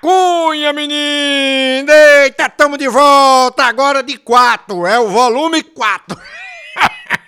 [0.00, 1.92] Cunha, menino!
[1.92, 6.16] Eita, tamo de volta agora de 4, é o volume 4.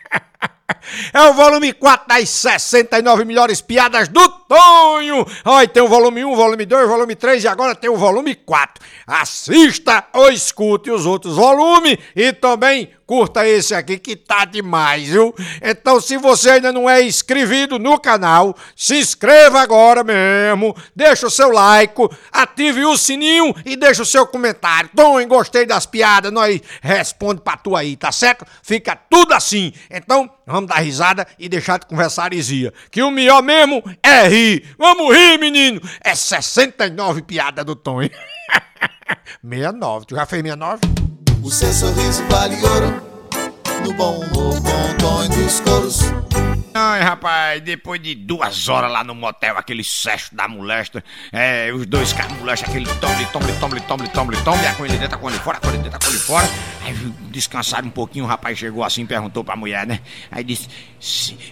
[1.13, 5.27] É o volume 4 das 69 melhores piadas do Tonho.
[5.45, 8.85] Olha, tem o volume 1, volume 2, volume 3 e agora tem o volume 4.
[9.07, 15.35] Assista ou escute os outros volumes e também curta esse aqui que tá demais, viu?
[15.61, 21.31] Então, se você ainda não é inscrito no canal, se inscreva agora mesmo, deixa o
[21.31, 21.95] seu like,
[22.33, 24.89] ative o sininho e deixa o seu comentário.
[24.97, 28.47] Tom, gostei das piadas, nós responde pra tu aí, tá certo?
[28.63, 29.75] Fica tudo assim.
[29.91, 32.73] Então, vamos dar risada e deixar de conversar heresia.
[32.91, 34.75] Que o melhor mesmo é rir.
[34.79, 35.81] Vamos rir, menino.
[36.03, 38.11] É 69 piadas do Tom, hein?
[39.43, 40.07] 69.
[40.07, 40.81] Tu já fez 69?
[41.43, 43.03] O seu sorriso vale ouro
[43.85, 46.01] No bom humor, bom tom dos coros
[46.75, 51.85] Ai, rapaz, depois de duas horas lá no motel, aquele sexo da molesta, é, os
[51.85, 55.29] dois caras molestam, aquele tomble, tomble, tomble, tomble, tomble, tomble, a com dentro, a com
[55.29, 56.49] ele fora, a com dentro, a com ele fora.
[56.85, 56.95] Aí
[57.31, 60.01] descansaram um pouquinho, o rapaz chegou assim, perguntou pra mulher, né?
[60.31, 60.67] Aí disse,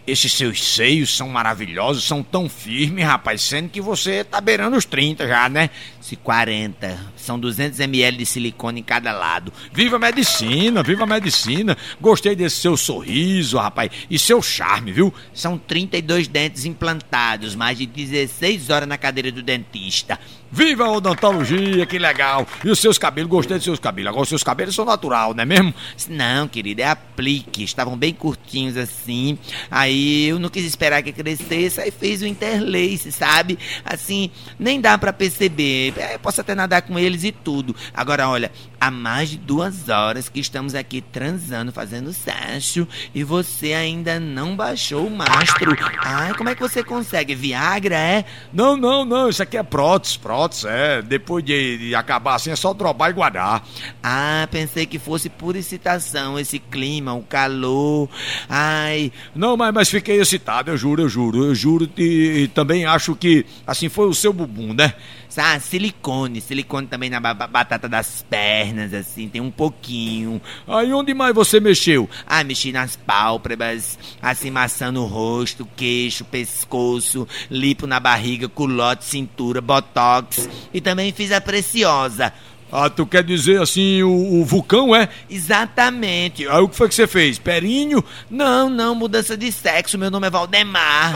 [0.07, 4.87] esses seus seios são maravilhosos, são tão firmes, rapaz, sendo que você tá beirando os
[4.87, 5.69] 30 já, né?
[6.01, 9.53] Se 40, são 200 ml de silicone em cada lado.
[9.73, 11.77] Viva a medicina, viva a medicina.
[12.01, 15.10] Gostei desse seu sorriso, rapaz, e seu charme, viu?
[15.33, 20.19] São 32 dentes implantados, mais de 16 horas na cadeira do dentista.
[20.53, 22.45] Viva a odontologia, que legal!
[22.65, 24.09] E os seus cabelos, gostei dos seus cabelos.
[24.09, 25.73] Agora os seus cabelos são natural, não é mesmo?
[26.09, 27.63] Não, querida, é aplique.
[27.63, 29.39] Estavam bem curtinhos assim.
[29.71, 33.61] Aí eu não quis esperar que crescesse, aí fez o interlace, sabe?
[33.85, 35.95] Assim, nem dá para perceber.
[35.97, 37.77] É, posso até nadar com eles e tudo.
[37.95, 43.73] Agora, olha, há mais de duas horas que estamos aqui transando, fazendo sexo, e você
[43.73, 45.77] ainda não baixou o mastro.
[46.01, 47.37] Ai, como é que você consegue?
[47.37, 48.25] Viagra, é?
[48.53, 51.03] Não, não, não, isso aqui é prótese, prótese é.
[51.03, 53.67] Depois de, de, acabar assim, é só drobar e guardar.
[54.03, 58.09] Ah, pensei que fosse por excitação, esse clima, o calor.
[58.49, 59.13] Ai.
[59.35, 61.45] Não, mas, mas fiquei excitado, eu juro, eu juro.
[61.45, 64.95] Eu juro e, e também acho que assim foi o seu bumbum, né?
[65.37, 70.41] Ah, silicone, silicone também na batata das pernas, assim, tem um pouquinho.
[70.67, 72.11] Aí onde mais você mexeu?
[72.27, 79.61] Ah, mexi nas pálpebras, assim, maçã no rosto, queixo, pescoço, lipo na barriga, culote, cintura,
[79.61, 80.30] botox.
[80.73, 82.33] E também fiz a preciosa.
[82.73, 85.09] Ah, tu quer dizer assim, o, o, vulcão, é?
[85.29, 86.47] Exatamente.
[86.47, 87.39] Aí o que foi que você fez?
[87.39, 88.05] Perinho?
[88.31, 89.99] Não, não, mudança de sexo.
[89.99, 91.15] Meu nome é Valdemar.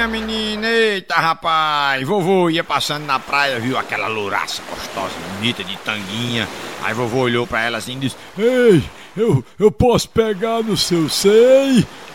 [0.00, 5.76] minha menina, eita rapaz, vovô ia passando na praia, viu aquela louraça gostosa, bonita, de
[5.78, 6.48] tanguinha.
[6.82, 8.82] Aí vovô olhou pra ela assim e disse: Ei,
[9.16, 11.08] eu, eu posso pegar no seu?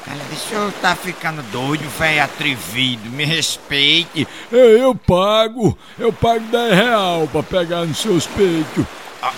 [0.08, 4.28] Ela disse: O senhor tá ficando doido, velho atrevido, me respeite.
[4.52, 8.86] Ei, eu pago, eu pago 10 real pra pegar nos seus peitos.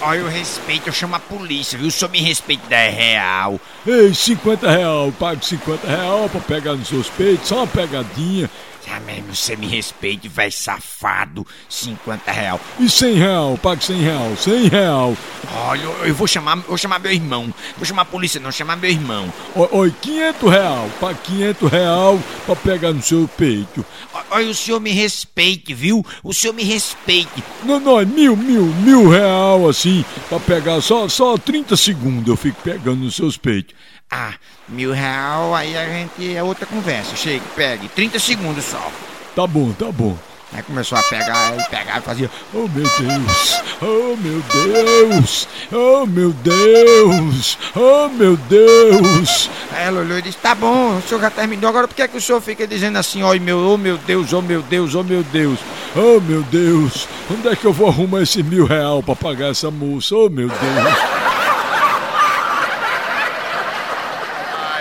[0.01, 1.87] Olha, eu respeito, eu chamo a polícia, viu?
[1.87, 3.59] O senhor me respeite 10 real.
[3.85, 8.49] Ei, 50 real, pago 50 real pra pegar nos seus peitos, só uma pegadinha.
[8.89, 11.45] Ah, mesmo, você me respeite, velho safado.
[11.69, 12.59] 50 real.
[12.79, 15.17] E 100 real, pague 100 real, 100 real.
[15.53, 17.53] Olha, eu, vou chamar, vou chamar meu irmão.
[17.75, 19.31] Vou chamar a polícia, não, chamar meu irmão.
[19.55, 23.85] Oi, 500 real, pague 500 real pra pegar no seu peito.
[24.31, 26.05] Olha, o senhor me respeite, viu?
[26.23, 27.43] O senhor me respeite.
[27.63, 32.35] Não, não, é mil, mil, mil real, assim, pra pegar só, só 30 segundos eu
[32.35, 33.75] fico pegando nos seus peitos.
[34.09, 34.33] Ah,
[34.69, 37.15] mil real, aí a gente é outra conversa.
[37.15, 37.89] Chegue, pegue.
[37.89, 38.91] 30 segundos só.
[39.35, 40.17] Tá bom, tá bom.
[40.53, 46.05] Aí começou a pegar, e pegar e fazia, oh meu Deus, oh meu Deus, oh
[46.05, 49.49] meu Deus, oh meu Deus.
[49.73, 52.07] Aí ela olhou e disse, tá bom, o senhor já terminou, agora por que, é
[52.07, 55.03] que o senhor fica dizendo assim, oh meu, oh meu Deus, oh meu Deus, oh
[55.03, 55.59] meu Deus,
[55.93, 59.69] oh meu Deus, onde é que eu vou arrumar esse mil real pra pagar essa
[59.69, 61.36] moça, oh meu Deus.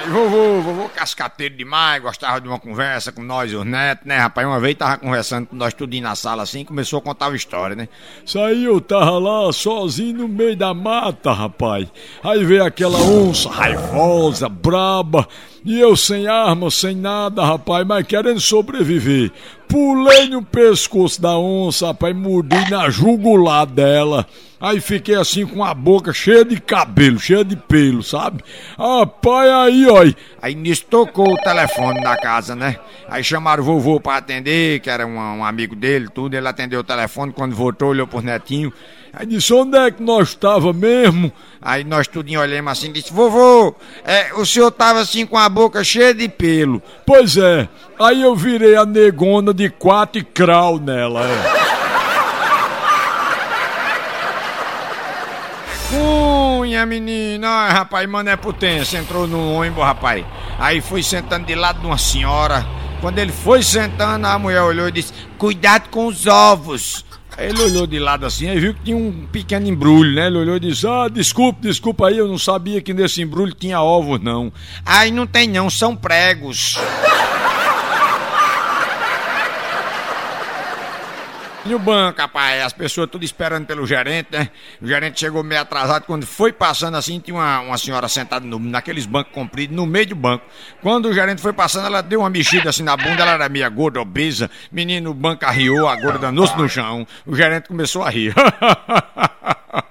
[0.08, 4.46] Vovô, vovô cascateiro demais, gostava de uma conversa com nós, os netos, né, rapaz?
[4.46, 7.74] Uma vez tava conversando com nós tudinho na sala assim, começou a contar uma história,
[7.74, 7.88] né?
[8.24, 11.88] Saiu, eu tava lá sozinho no meio da mata, rapaz.
[12.22, 15.28] Aí veio aquela onça raivosa, braba,
[15.66, 19.32] e eu sem arma, sem nada, rapaz, mas querendo sobreviver.
[19.66, 24.24] Pulei no pescoço da onça, rapaz, mordi na jugular dela.
[24.60, 28.44] Aí fiquei assim com a boca cheia de cabelo, cheia de pelo, sabe?
[28.78, 30.04] Rapaz, aí, ó.
[30.40, 32.78] Aí nisso tocou o telefone da casa, né?
[33.08, 36.34] Aí chamaram o vovô pra atender, que era um, um amigo dele, tudo.
[36.34, 38.72] Ele atendeu o telefone, quando voltou, olhou pro netinho.
[39.18, 41.32] Aí disse, onde é que nós estava mesmo?
[41.62, 43.74] Aí nós tudinho olhamos assim e disse, vovô,
[44.04, 46.82] é, o senhor tava assim com a boca cheia de pelo.
[47.06, 47.66] Pois é,
[47.98, 51.66] aí eu virei a negona de quatro e crau nela, é.
[55.88, 60.26] Cunha, menina, Ai, rapaz, mano é potência, entrou no ônibus, rapaz.
[60.58, 62.66] Aí foi sentando de lado de uma senhora.
[63.00, 67.02] Quando ele foi sentando, a mulher olhou e disse: Cuidado com os ovos.
[67.36, 70.26] Aí ele olhou de lado assim e viu que tinha um pequeno embrulho, né?
[70.26, 73.80] Ele olhou e disse: Ah, desculpa, desculpa aí, eu não sabia que nesse embrulho tinha
[73.80, 74.52] ovos, não.
[74.84, 76.78] Aí não tem não, são pregos.
[81.68, 84.50] E o banco, rapaz, as pessoas tudo esperando pelo gerente, né?
[84.80, 88.60] O gerente chegou meio atrasado, quando foi passando assim, tinha uma, uma senhora sentada no,
[88.60, 90.44] naqueles bancos compridos, no meio do banco.
[90.80, 93.68] Quando o gerente foi passando, ela deu uma mexida assim na bunda, ela era meio
[93.72, 94.48] gorda, obesa.
[94.70, 97.04] Menino, o banco arriou, a gorda danou-se no chão.
[97.26, 98.32] O gerente começou a rir.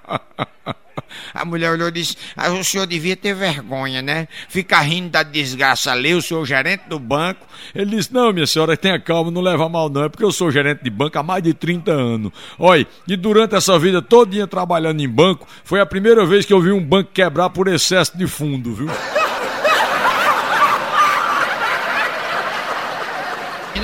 [1.34, 4.28] A mulher olhou e disse: ah, O senhor devia ter vergonha, né?
[4.48, 7.46] Ficar rindo da desgraça ali, o senhor gerente do banco.
[7.74, 10.04] Ele disse: Não, minha senhora, tenha calma, não leva mal, não.
[10.04, 12.32] É porque eu sou gerente de banco há mais de 30 anos.
[12.58, 16.60] Olha, e durante essa vida todinha trabalhando em banco, foi a primeira vez que eu
[16.60, 18.88] vi um banco quebrar por excesso de fundo, viu?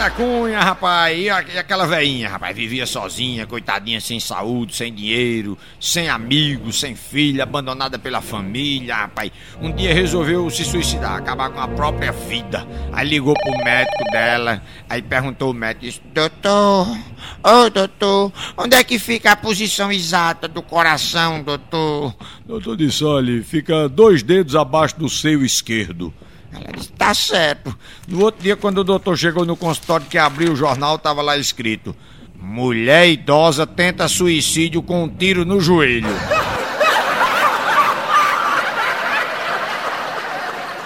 [0.03, 6.09] Na cunha, rapaz, e aquela veinha, rapaz, vivia sozinha, coitadinha, sem saúde, sem dinheiro, sem
[6.09, 9.31] amigos, sem filha, abandonada pela família, rapaz.
[9.61, 12.67] Um dia resolveu se suicidar, acabar com a própria vida.
[12.93, 14.61] Aí ligou pro médico dela,
[14.91, 19.93] aí perguntou o médico, disse, doutor, ô oh, doutor, onde é que fica a posição
[19.93, 22.13] exata do coração, doutor?
[22.45, 26.13] Doutor disse, olha, fica dois dedos abaixo do seio esquerdo.
[26.53, 27.77] Ela disse, tá certo.
[28.07, 31.37] No outro dia, quando o doutor chegou no consultório que abriu o jornal, tava lá
[31.39, 31.97] escrito:
[32.35, 36.09] Mulher idosa tenta suicídio com um tiro no joelho.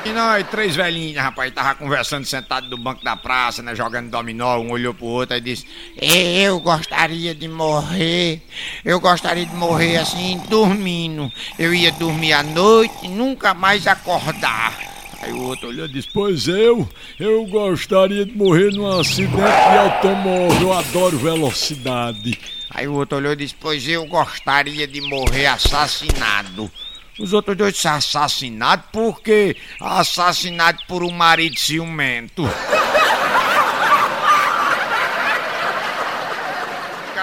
[0.06, 4.56] E nós, três velhinhas, rapaz, tava conversando sentado no banco da praça, né, jogando dominó,
[4.60, 5.66] um olhou pro outro e disse:
[6.00, 8.40] Eu gostaria de morrer,
[8.84, 11.28] eu gostaria de morrer assim, dormindo.
[11.58, 14.95] Eu ia dormir à noite e nunca mais acordar.
[15.26, 16.88] Aí o outro olhou e disse: Pois eu,
[17.18, 22.38] eu gostaria de morrer num acidente de automóvel, eu adoro velocidade.
[22.70, 26.70] Aí o outro olhou e disse: Pois eu gostaria de morrer assassinado.
[27.18, 32.44] Os outros dois disseram assassinado porque assassinado por um marido ciumento.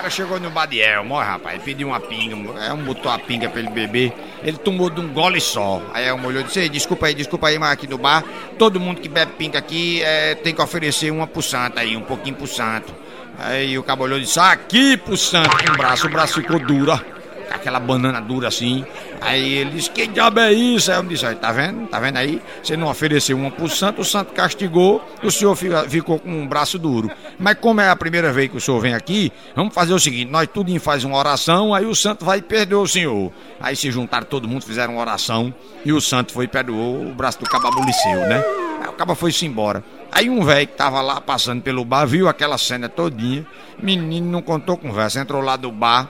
[0.04, 3.62] cara chegou no Badiel, morre rapaz, pediu uma pinga, é um botou a pinga pra
[3.62, 4.14] ele beber,
[4.44, 5.82] ele tomou de um gole só.
[5.94, 8.22] Aí um olhou e disse, desculpa aí, desculpa aí, mas aqui no bar,
[8.60, 12.02] todo mundo que bebe pinga aqui é, tem que oferecer uma pro santo aí, um
[12.02, 12.94] pouquinho pro santo.
[13.40, 16.92] Aí o cabo olhou e disse, aqui pro santo, um braço, o braço ficou duro,
[16.92, 17.23] ó
[17.54, 18.84] aquela banana dura assim.
[19.22, 20.92] Aí ele disse, que diabo é isso?
[20.92, 21.88] Aí eu disse, tá vendo?
[21.88, 22.42] Tá vendo aí?
[22.62, 25.56] Você não ofereceu uma pro santo, o santo castigou, o senhor
[25.88, 27.10] ficou com um braço duro.
[27.38, 30.30] Mas como é a primeira vez que o senhor vem aqui, vamos fazer o seguinte,
[30.32, 33.32] nós tudo faz uma oração, aí o santo vai e perdoa o senhor.
[33.60, 35.54] Aí se juntaram todo mundo, fizeram uma oração,
[35.86, 38.44] e o santo foi e perdoou, o braço do cabo né?
[38.82, 39.84] Aí o cabo foi-se embora.
[40.12, 43.46] Aí um velho que tava lá passando pelo bar, viu aquela cena todinha,
[43.80, 46.10] menino não contou conversa, entrou lá do bar,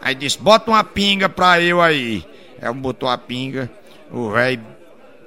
[0.00, 2.24] Aí disse, bota uma pinga pra eu aí.
[2.60, 3.70] Aí botou a pinga,
[4.10, 4.60] o velho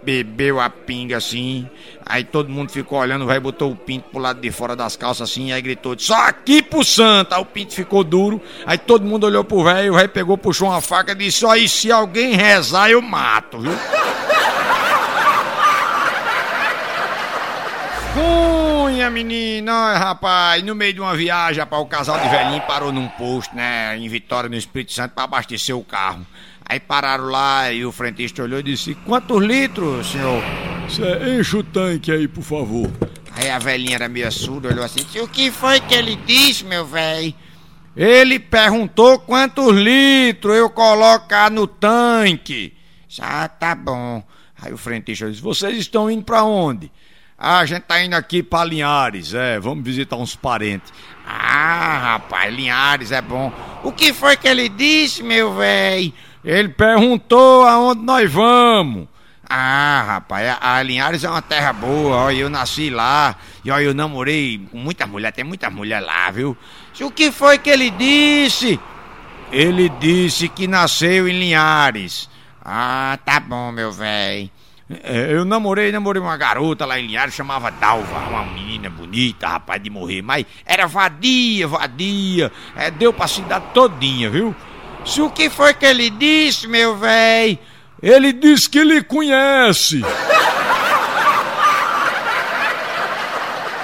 [0.03, 1.69] bebeu a pinga assim.
[2.05, 4.95] Aí todo mundo ficou olhando, o velho botou o pinto pro lado de fora das
[4.95, 7.33] calças assim, aí gritou, só aqui pro santo.
[7.33, 10.69] Aí o pinto ficou duro, aí todo mundo olhou pro velho, o velho pegou, puxou
[10.69, 13.71] uma faca e disse, ó, e se alguém rezar eu mato, viu?
[18.91, 23.07] Cunha, menina, rapaz, no meio de uma viagem, rapaz, o casal de velhinho parou num
[23.07, 26.27] posto, né, em Vitória, no Espírito Santo, para abastecer o carro.
[26.67, 30.43] Aí pararam lá e o frentista olhou e disse: Quantos litros, senhor?
[30.89, 32.91] Cê enche o tanque aí, por favor.
[33.33, 36.85] Aí a velhinha era meio surda, olhou assim: O que foi que ele disse, meu
[36.85, 37.33] velho?
[37.95, 42.73] Ele perguntou quantos litros eu colocar no tanque.
[43.21, 44.21] Ah, tá bom.
[44.61, 46.91] Aí o frentista disse: Vocês estão indo para onde?
[47.43, 50.93] Ah, a gente tá indo aqui pra Linhares, é, vamos visitar uns parentes.
[51.25, 53.51] Ah, rapaz, Linhares é bom.
[53.83, 56.13] O que foi que ele disse, meu velho?
[56.45, 59.07] Ele perguntou aonde nós vamos.
[59.49, 63.95] Ah, rapaz, a Linhares é uma terra boa, ó, eu nasci lá, e ó, eu
[63.95, 66.55] namorei com muita mulher, tem muita mulher lá, viu?
[67.01, 68.79] O que foi que ele disse?
[69.51, 72.29] Ele disse que nasceu em Linhares.
[72.63, 74.47] Ah, tá bom, meu velho.
[75.03, 79.81] É, eu namorei, namorei uma garota lá em Linhares, chamava Dalva, uma menina bonita, rapaz,
[79.81, 84.55] de morrer, mas era vadia, vadia, é, deu pra cidade todinha, viu?
[85.05, 87.59] Se o que foi que ele disse, meu véi?
[88.01, 90.01] Ele disse que lhe conhece.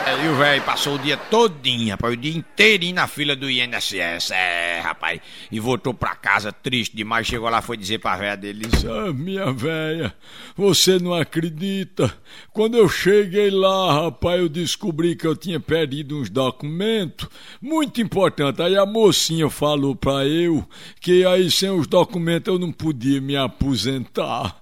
[0.08, 4.32] E o velho passou o dia todinho, rapaz, o dia inteirinho na fila do INSS,
[4.32, 5.20] é, rapaz.
[5.52, 8.66] E voltou pra casa triste demais, chegou lá foi dizer pra velha dele...
[8.90, 10.16] Ah, minha velha,
[10.56, 12.14] você não acredita?
[12.54, 17.28] Quando eu cheguei lá, rapaz, eu descobri que eu tinha perdido uns documentos
[17.62, 18.62] muito importantes.
[18.62, 20.68] Aí a mocinha falou pra eu
[21.02, 24.62] que aí sem os documentos eu não podia me aposentar.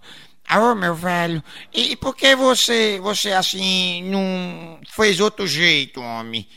[0.50, 6.48] Ô, oh, meu velho, e por que você, você assim, não fez outro jeito, homem?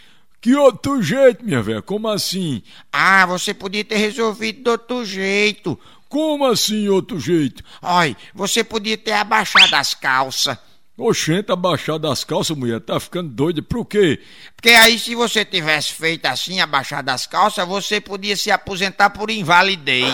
[0.40, 1.82] Que outro jeito, minha velha?
[1.82, 2.62] Como assim?
[2.92, 5.78] Ah, você podia ter resolvido de outro jeito.
[6.08, 7.64] Como assim, outro jeito?
[7.82, 10.56] Olha, você podia ter abaixado as calças.
[10.96, 14.20] Oxente, abaixado as calças, mulher, tá ficando doida, por quê?
[14.56, 19.30] Porque aí, se você tivesse feito assim, abaixado as calças, você podia se aposentar por
[19.30, 20.12] invalidez.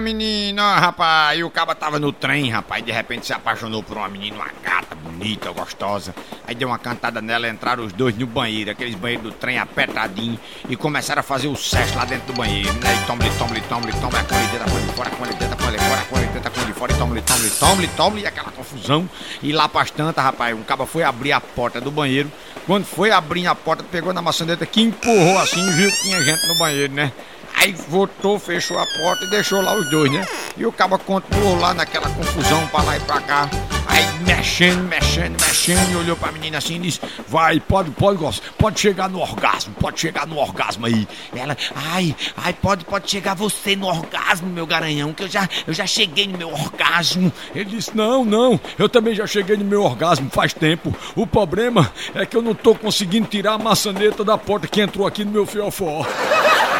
[0.00, 1.38] menina, rapaz.
[1.38, 2.84] E o caba tava no trem, rapaz.
[2.84, 6.14] De repente se apaixonou por uma menina, uma gata bonita, gostosa.
[6.46, 10.38] Aí deu uma cantada nela, entraram os dois no banheiro, aqueles banheiros do trem apertadinho,
[10.68, 12.94] e começaram a fazer o sexo lá dentro do banheiro, né?
[13.02, 16.16] E tomble, tomble, tomble, tomble, a dentro, a fora, a dentro, a fora, a com
[16.18, 19.08] ele dentro, a ele fora, e tomble, tomble, tomble, tomble, e aquela confusão.
[19.42, 22.30] E lá pras tantas, rapaz, um caba foi abrir a porta do banheiro.
[22.66, 26.46] Quando foi abrir a porta, pegou na maçaneta que empurrou assim, viu que tinha gente
[26.48, 27.12] no banheiro, né?
[27.56, 30.26] Aí voltou, fechou a porta e deixou lá os dois, né?
[30.56, 33.50] E o cabo continuou lá naquela confusão pra lá e pra cá.
[33.86, 38.18] Aí mexendo, mexendo, mexendo, e olhou pra menina assim e disse: Vai, pode, pode,
[38.58, 41.08] pode chegar no orgasmo, pode chegar no orgasmo aí.
[41.34, 45.72] Ela, ai, ai, pode, pode chegar você no orgasmo, meu garanhão, que eu já, eu
[45.72, 47.32] já cheguei no meu orgasmo.
[47.54, 50.94] Ele disse: Não, não, eu também já cheguei no meu orgasmo faz tempo.
[51.14, 55.06] O problema é que eu não tô conseguindo tirar a maçaneta da porta que entrou
[55.06, 56.06] aqui no meu fiofó.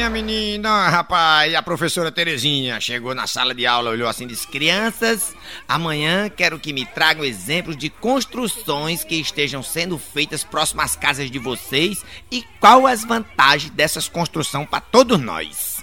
[0.00, 1.52] minha menina, rapaz.
[1.52, 5.36] E a professora Terezinha chegou na sala de aula, olhou assim e disse: Crianças,
[5.68, 11.30] amanhã quero que me tragam exemplos de construções que estejam sendo feitas próximas às casas
[11.30, 12.02] de vocês
[12.32, 15.79] e qual as vantagens dessas construções para todos nós.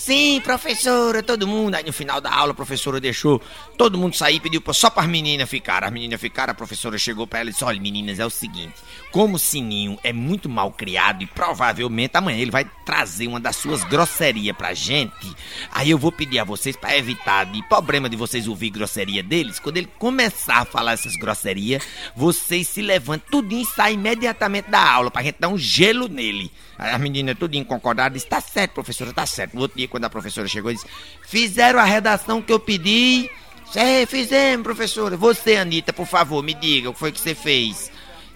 [0.00, 1.74] Sim, professora, todo mundo.
[1.74, 3.38] Aí no final da aula a professora deixou
[3.76, 5.84] todo mundo sair pediu só para as meninas ficar.
[5.84, 8.72] As meninas ficaram, a professora chegou para elas e disse: Olha, meninas, é o seguinte:
[9.12, 13.56] como o Sininho é muito mal criado e provavelmente amanhã ele vai trazer uma das
[13.56, 15.36] suas grosserias pra gente,
[15.70, 19.58] aí eu vou pedir a vocês para evitar de problema de vocês ouvir grosseria deles.
[19.58, 24.82] Quando ele começar a falar essas grosserias, vocês se levantam tudinho e saem imediatamente da
[24.82, 26.50] aula pra gente dar um gelo nele.
[26.78, 29.54] Aí as meninas tudinho concordaram, disse: Tá certo, professora, tá certo.
[29.54, 30.86] No outro dia, quando a professora chegou, disse:
[31.22, 33.30] Fizeram a redação que eu pedi.
[33.74, 35.16] É, fizemos, professora.
[35.16, 37.90] Você, Anitta, por favor, me diga o que foi que você fez.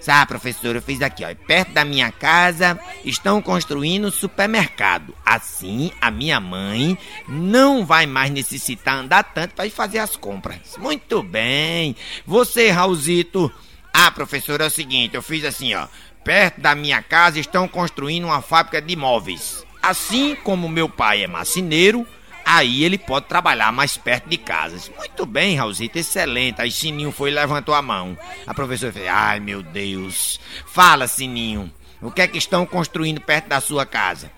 [0.07, 1.35] Ah, professora, eu fiz aqui, ó.
[1.47, 5.15] Perto da minha casa estão construindo supermercado.
[5.25, 10.77] Assim, a minha mãe não vai mais necessitar andar tanto para ir fazer as compras.
[10.79, 11.97] Muito bem.
[12.27, 13.51] Você, Raulzito.
[13.93, 15.87] Ah, professora, é o seguinte, eu fiz assim, ó.
[16.23, 19.64] Perto da minha casa estão construindo uma fábrica de móveis.
[19.85, 22.07] Assim como meu pai é marceneiro,
[22.43, 24.91] aí ele pode trabalhar mais perto de casa.
[24.97, 26.63] Muito bem, Raulzito, excelente.
[26.63, 28.17] Aí Sininho foi e levantou a mão.
[28.47, 30.41] A professora fez, ai meu Deus.
[30.67, 34.33] Fala, Sininho, o que é que estão construindo perto da sua casa?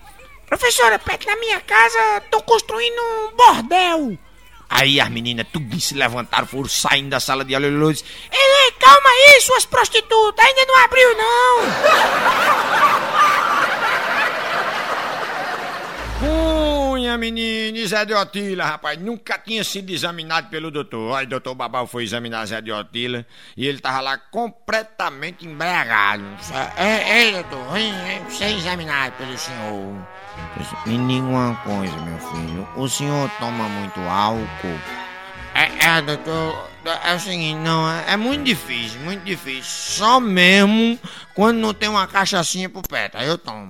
[0.47, 4.17] Professora, perto da minha casa estão construindo um bordel.
[4.69, 8.71] Aí as meninas tudo se levantaram, foram saindo da sala de aula e disse, ei,
[8.73, 12.83] calma aí, suas prostitutas, ainda não abriu não.
[17.07, 21.15] Cunha, menino, Zé de Otila, rapaz, nunca tinha sido examinado pelo doutor.
[21.15, 26.25] Aí doutor Babal foi examinar Zé de Otila e ele tava lá completamente embriagado.
[26.75, 29.95] É, é doutor, vem, vem ser examinado pelo senhor.
[30.85, 32.67] Me diga uma coisa, meu filho.
[32.75, 34.79] O senhor toma muito álcool?
[35.55, 36.67] É, é, doutor.
[37.05, 39.63] É o seguinte, não, é, é muito difícil, muito difícil.
[39.63, 40.99] Só mesmo
[41.33, 43.17] quando não tem uma cachaçinha por perto.
[43.17, 43.69] Aí eu tomo.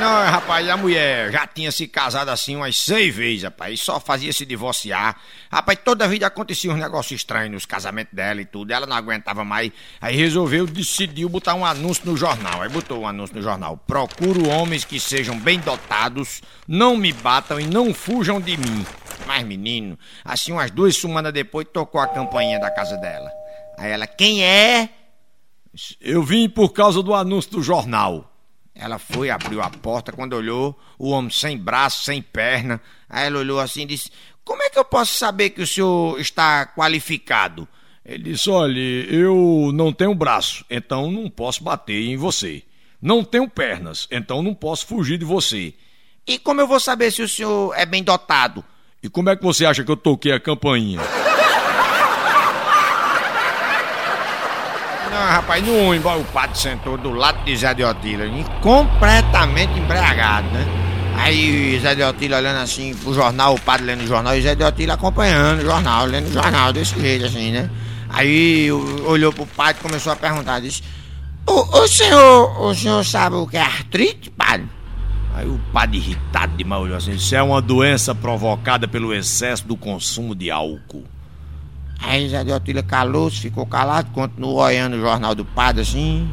[0.00, 4.00] Não, rapaz, a mulher já tinha se casado assim umas seis vezes, rapaz, e só
[4.00, 5.14] fazia se divorciar.
[5.52, 8.72] Rapaz, toda vida acontecia uns negócios estranhos nos casamentos dela e tudo.
[8.72, 9.70] Ela não aguentava mais.
[10.00, 12.62] Aí resolveu, decidiu botar um anúncio no jornal.
[12.62, 13.76] Aí botou um anúncio no jornal.
[13.76, 18.86] Procuro homens que sejam bem dotados, não me batam e não fujam de mim.
[19.26, 23.30] Mas, menino, assim umas duas semanas depois tocou a campainha da casa dela.
[23.76, 24.88] Aí ela, quem é?
[26.00, 28.29] Eu vim por causa do anúncio do jornal.
[28.82, 32.80] Ela foi, abriu a porta, quando olhou, o homem sem braço, sem perna.
[33.08, 34.10] Aí ela olhou assim e disse:
[34.50, 37.68] como é que eu posso saber que o senhor está qualificado?
[38.04, 42.64] Ele disse: Olha, eu não tenho braço, então não posso bater em você.
[43.00, 45.72] Não tenho pernas, então não posso fugir de você.
[46.26, 48.64] E como eu vou saber se o senhor é bem dotado?
[49.00, 50.98] E como é que você acha que eu toquei a campainha?
[55.20, 58.26] Não, rapaz, no ônibus o padre sentou do lado de Zé de Otília,
[58.62, 60.66] completamente embriagado, né?
[61.14, 64.54] Aí Zé de Otília olhando assim pro jornal, o padre lendo o jornal e Zé
[64.54, 67.68] de Otília acompanhando o jornal, lendo o jornal desse jeito assim, né?
[68.08, 70.82] Aí olhou pro padre e começou a perguntar, disse,
[71.46, 74.68] o, o senhor, o senhor sabe o que é artrite, padre?
[75.34, 79.76] Aí o padre irritado demais olhou assim, isso é uma doença provocada pelo excesso do
[79.76, 81.04] consumo de álcool.
[82.02, 86.28] Aí Zé de Otília calou-se, ficou calado, continuou olhando o jornal do padre assim.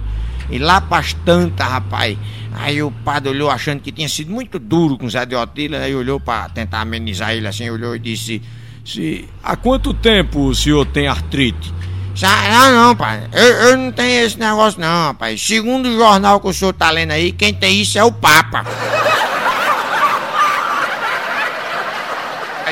[0.50, 2.18] E lá pras tantas, rapaz.
[2.54, 5.94] Aí o padre olhou achando que tinha sido muito duro com Zé de Otília, aí
[5.94, 8.42] olhou para tentar amenizar ele assim, olhou e disse:
[8.86, 11.74] se, Há quanto tempo o senhor tem artrite?
[12.20, 13.28] Não, não, pai.
[13.32, 15.40] Eu, eu não tenho esse negócio, não, rapaz.
[15.40, 18.64] Segundo o jornal que o senhor tá lendo aí, quem tem isso é o Papa.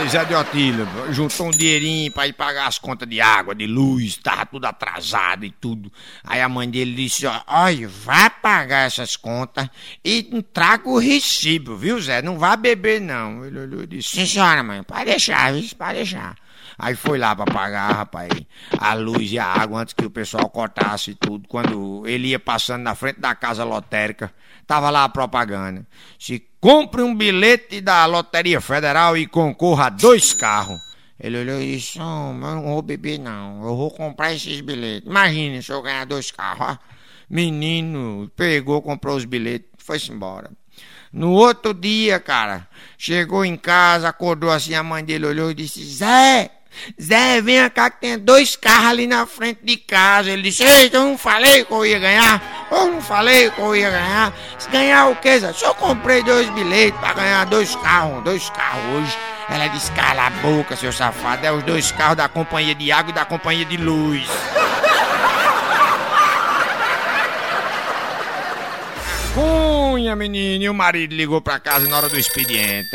[0.08, 4.18] Zé de Otília juntou um dinheirinho pra ir pagar as contas de água, de luz,
[4.18, 5.92] tava tudo atrasado e tudo.
[6.24, 9.68] Aí a mãe dele disse, ó, olha, vai pagar essas contas
[10.04, 12.22] e traga o recibo, viu, Zé?
[12.22, 13.46] Não vá beber, não.
[13.46, 15.68] Ele olhou e disse, sim, senhora, mãe, pode deixar, viu?
[15.78, 16.36] Pode deixar.
[16.78, 18.30] Aí foi lá pra pagar, rapaz,
[18.78, 21.48] a luz e a água antes que o pessoal cortasse tudo.
[21.48, 24.32] Quando ele ia passando na frente da casa lotérica,
[24.68, 25.88] tava lá a propaganda.
[26.20, 30.82] Se compre um bilhete da Loteria Federal e concorra a dois carros.
[31.20, 33.64] Ele olhou e disse: oh, não vou beber, não.
[33.64, 35.08] Eu vou comprar esses bilhetes.
[35.08, 36.80] Imagine se eu ganhar dois carros.
[37.30, 40.50] Menino pegou, comprou os bilhetes, foi-se embora.
[41.14, 42.68] No outro dia, cara,
[42.98, 46.50] chegou em casa, acordou assim, a mãe dele olhou e disse: Zé,
[47.02, 50.30] Zé, vem cá que tem dois carros ali na frente de casa.
[50.30, 52.68] Ele disse, eita, eu não falei que eu ia ganhar.
[52.72, 54.34] Eu não falei que eu ia ganhar.
[54.58, 55.54] Se ganhar o quê, Zé?
[55.54, 59.18] Só comprei dois bilhetes pra ganhar dois carros, dois carros hoje.
[59.48, 61.46] Ela disse, cala a boca, seu safado.
[61.46, 64.28] É os dois carros da companhia de água e da companhia de luz.
[69.36, 72.88] Cunha, menino, e o marido ligou pra casa na hora do expediente.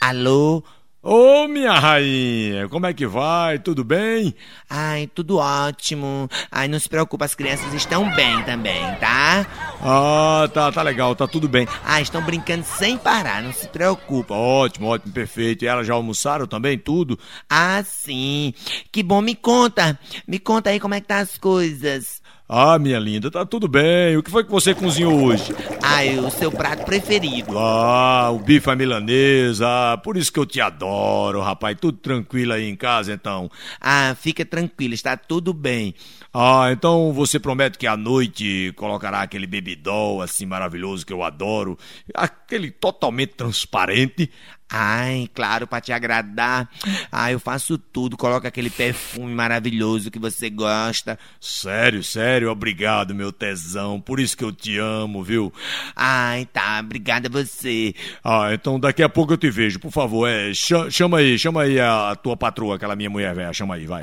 [0.00, 0.62] Alô?
[1.08, 3.60] Ô, oh, minha rainha, como é que vai?
[3.60, 4.34] Tudo bem?
[4.68, 6.28] Ai, tudo ótimo.
[6.50, 9.46] Ai, não se preocupa, as crianças estão bem também, tá?
[9.80, 11.68] Ah, tá, tá legal, tá tudo bem.
[11.84, 14.34] Ah, estão brincando sem parar, não se preocupa.
[14.34, 15.64] Ótimo, ótimo, perfeito.
[15.64, 17.16] E elas já almoçaram também, tudo?
[17.48, 18.52] Ah, sim.
[18.90, 19.96] Que bom, me conta.
[20.26, 22.20] Me conta aí como é que tá as coisas.
[22.48, 24.16] Ah, minha linda, tá tudo bem.
[24.16, 25.52] O que foi que você cozinhou hoje?
[25.82, 27.58] Ah, o seu prato preferido.
[27.58, 29.66] Ah, o bife à milanesa.
[29.66, 31.76] Ah, por isso que eu te adoro, rapaz.
[31.80, 33.50] Tudo tranquilo aí em casa, então?
[33.80, 35.92] Ah, fica tranquilo, está tudo bem.
[36.38, 41.78] Ah, então você promete que à noite colocará aquele bebidol assim maravilhoso que eu adoro,
[42.12, 44.30] aquele totalmente transparente.
[44.68, 46.68] Ai, claro, para te agradar.
[47.10, 51.18] Ah, eu faço tudo, coloco aquele perfume maravilhoso que você gosta.
[51.40, 53.98] Sério, sério, obrigado, meu tesão.
[53.98, 55.50] Por isso que eu te amo, viu?
[55.94, 57.94] Ai, tá, obrigada a você.
[58.22, 60.28] Ah, então daqui a pouco eu te vejo, por favor.
[60.28, 64.02] É, chama aí, chama aí a tua patroa, aquela minha mulher velha, chama aí, vai.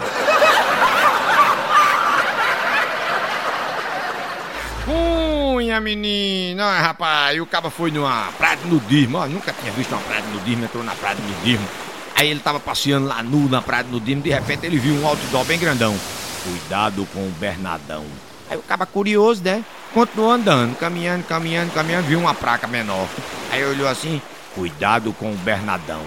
[5.73, 10.01] Cunha, menina, rapaz, o cabo foi numa praia de nudismo, ó, nunca tinha visto uma
[10.01, 11.67] praia de nudismo, entrou na praia de nudismo.
[12.15, 15.07] Aí ele tava passeando lá nu na praia de nudismo, de repente ele viu um
[15.07, 15.97] outdoor bem grandão.
[16.43, 18.05] Cuidado com o Bernadão.
[18.51, 19.65] Aí o cabo curioso, né?
[19.95, 23.07] Continuou andando, caminhando, caminhando, caminhando, viu uma placa menor.
[23.51, 24.21] Aí olhou assim,
[24.53, 26.01] cuidado com o Bernadão.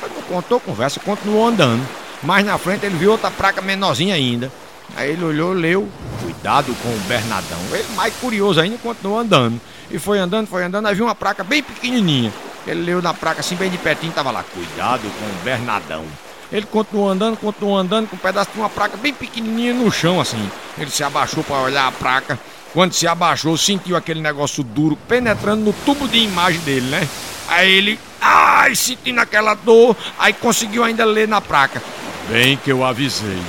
[0.00, 1.84] Mas não contou conversa, continuou andando.
[2.22, 4.52] Mais na frente ele viu outra placa menorzinha ainda.
[4.96, 5.88] Aí ele olhou, leu,
[6.22, 7.58] cuidado com o Bernadão.
[7.72, 9.60] Ele, mais curioso ainda, continuou andando.
[9.90, 12.32] E foi andando, foi andando, aí viu uma placa bem pequenininha.
[12.66, 16.04] Ele leu na placa assim, bem de pertinho, tava lá, cuidado com o Bernadão.
[16.52, 20.20] Ele continuou andando, continuou andando, com um pedaço de uma placa bem pequenininha no chão,
[20.20, 20.50] assim.
[20.76, 22.38] Ele se abaixou para olhar a placa.
[22.72, 27.08] Quando se abaixou, sentiu aquele negócio duro penetrando no tubo de imagem dele, né?
[27.48, 31.82] Aí ele, ai, sentindo aquela dor, aí conseguiu ainda ler na placa.
[32.28, 33.40] Bem que eu avisei.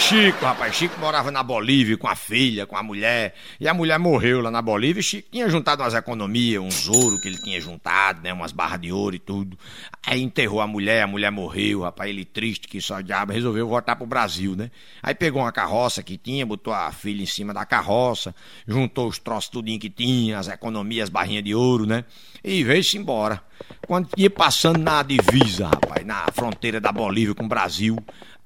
[0.00, 0.74] Chico, rapaz.
[0.74, 3.34] Chico morava na Bolívia com a filha, com a mulher.
[3.60, 5.00] E a mulher morreu lá na Bolívia.
[5.00, 8.32] E Chico tinha juntado umas economias, uns ouro que ele tinha juntado, né?
[8.32, 9.56] Umas barras de ouro e tudo.
[10.04, 12.10] Aí enterrou a mulher, a mulher morreu, rapaz.
[12.10, 14.70] Ele triste, que só diabo, resolveu voltar pro Brasil, né?
[15.02, 18.34] Aí pegou uma carroça que tinha, botou a filha em cima da carroça,
[18.66, 22.04] juntou os troços tudinho que tinha, as economias, as barrinhas de ouro, né?
[22.42, 23.40] E veio-se embora.
[23.86, 27.96] Quando ia passando na divisa, rapaz, na fronteira da Bolívia com o Brasil,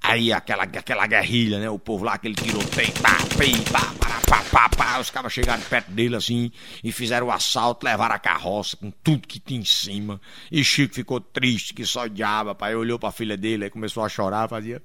[0.05, 1.71] aí aquela, aquela guerrilha, né?
[1.71, 5.63] O povo lá, aquele tiroteio, pá, pei, pá, pá, pá, pá, pá, os caras chegaram
[5.63, 9.65] perto dele assim e fizeram o assalto, levaram a carroça com tudo que tinha em
[9.65, 10.21] cima.
[10.53, 12.77] E Chico ficou triste, que só diabo, rapaz.
[12.77, 14.83] Olhou pra filha dele, aí começou a chorar, fazia.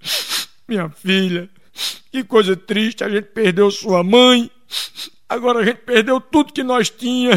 [0.68, 1.50] Minha filha,
[2.12, 4.50] que coisa triste, a gente perdeu sua mãe.
[5.30, 7.34] Agora a gente perdeu tudo que nós tinha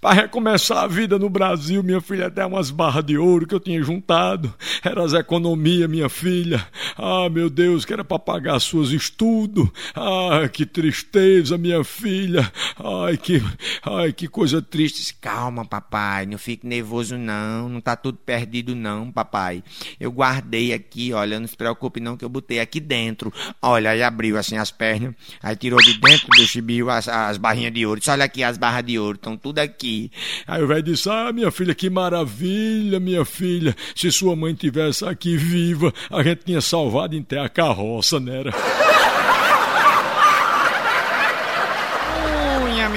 [0.00, 1.82] para recomeçar a vida no Brasil.
[1.82, 4.54] Minha filha até umas barras de ouro que eu tinha juntado.
[4.82, 6.66] Era as economias, minha filha.
[6.96, 9.68] Ah, meu Deus, que era para pagar suas estudos.
[9.94, 12.50] Ah, que tristeza, minha filha.
[12.82, 13.42] Ai, que,
[13.84, 15.14] ai, que coisa triste.
[15.20, 17.68] Calma, papai, não fique nervoso não.
[17.68, 19.62] Não tá tudo perdido não, papai.
[20.00, 23.30] Eu guardei aqui, olha, não se preocupe não que eu botei aqui dentro.
[23.60, 27.72] Olha, aí abriu assim as pernas, aí tirou de dentro do chibio as as barrinhas
[27.72, 28.00] de ouro.
[28.00, 30.10] Disse, olha aqui as barras de ouro, estão tudo aqui.
[30.46, 33.74] Aí o velho disse: Ah, minha filha, que maravilha, minha filha.
[33.94, 38.40] Se sua mãe tivesse aqui viva, a gente tinha salvado ter a carroça, né?
[38.40, 38.52] Era?
[42.64, 42.88] Unha,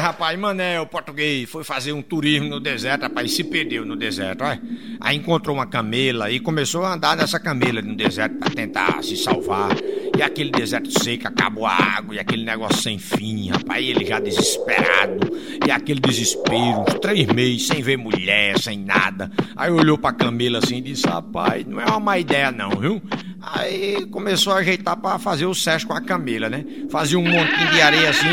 [0.00, 3.96] rapaz, Mané, o português, foi fazer um turismo no deserto, rapaz, e se perdeu no
[3.96, 4.60] deserto, olha.
[5.00, 9.16] Aí encontrou uma camela e começou a andar nessa camela no deserto para tentar se
[9.16, 9.70] salvar.
[10.16, 14.20] E aquele deserto seco, acabou a água, e aquele negócio sem fim, rapaz, ele já
[14.20, 15.36] desesperado.
[15.66, 19.30] E aquele desespero, uns três meses, sem ver mulher, sem nada.
[19.56, 23.02] Aí olhou pra Camila assim e disse, rapaz, não é uma má ideia não, viu?
[23.46, 26.64] Aí começou a ajeitar para fazer o sexo com a Camila, né?
[26.90, 28.26] Fazia um montinho de areia assim,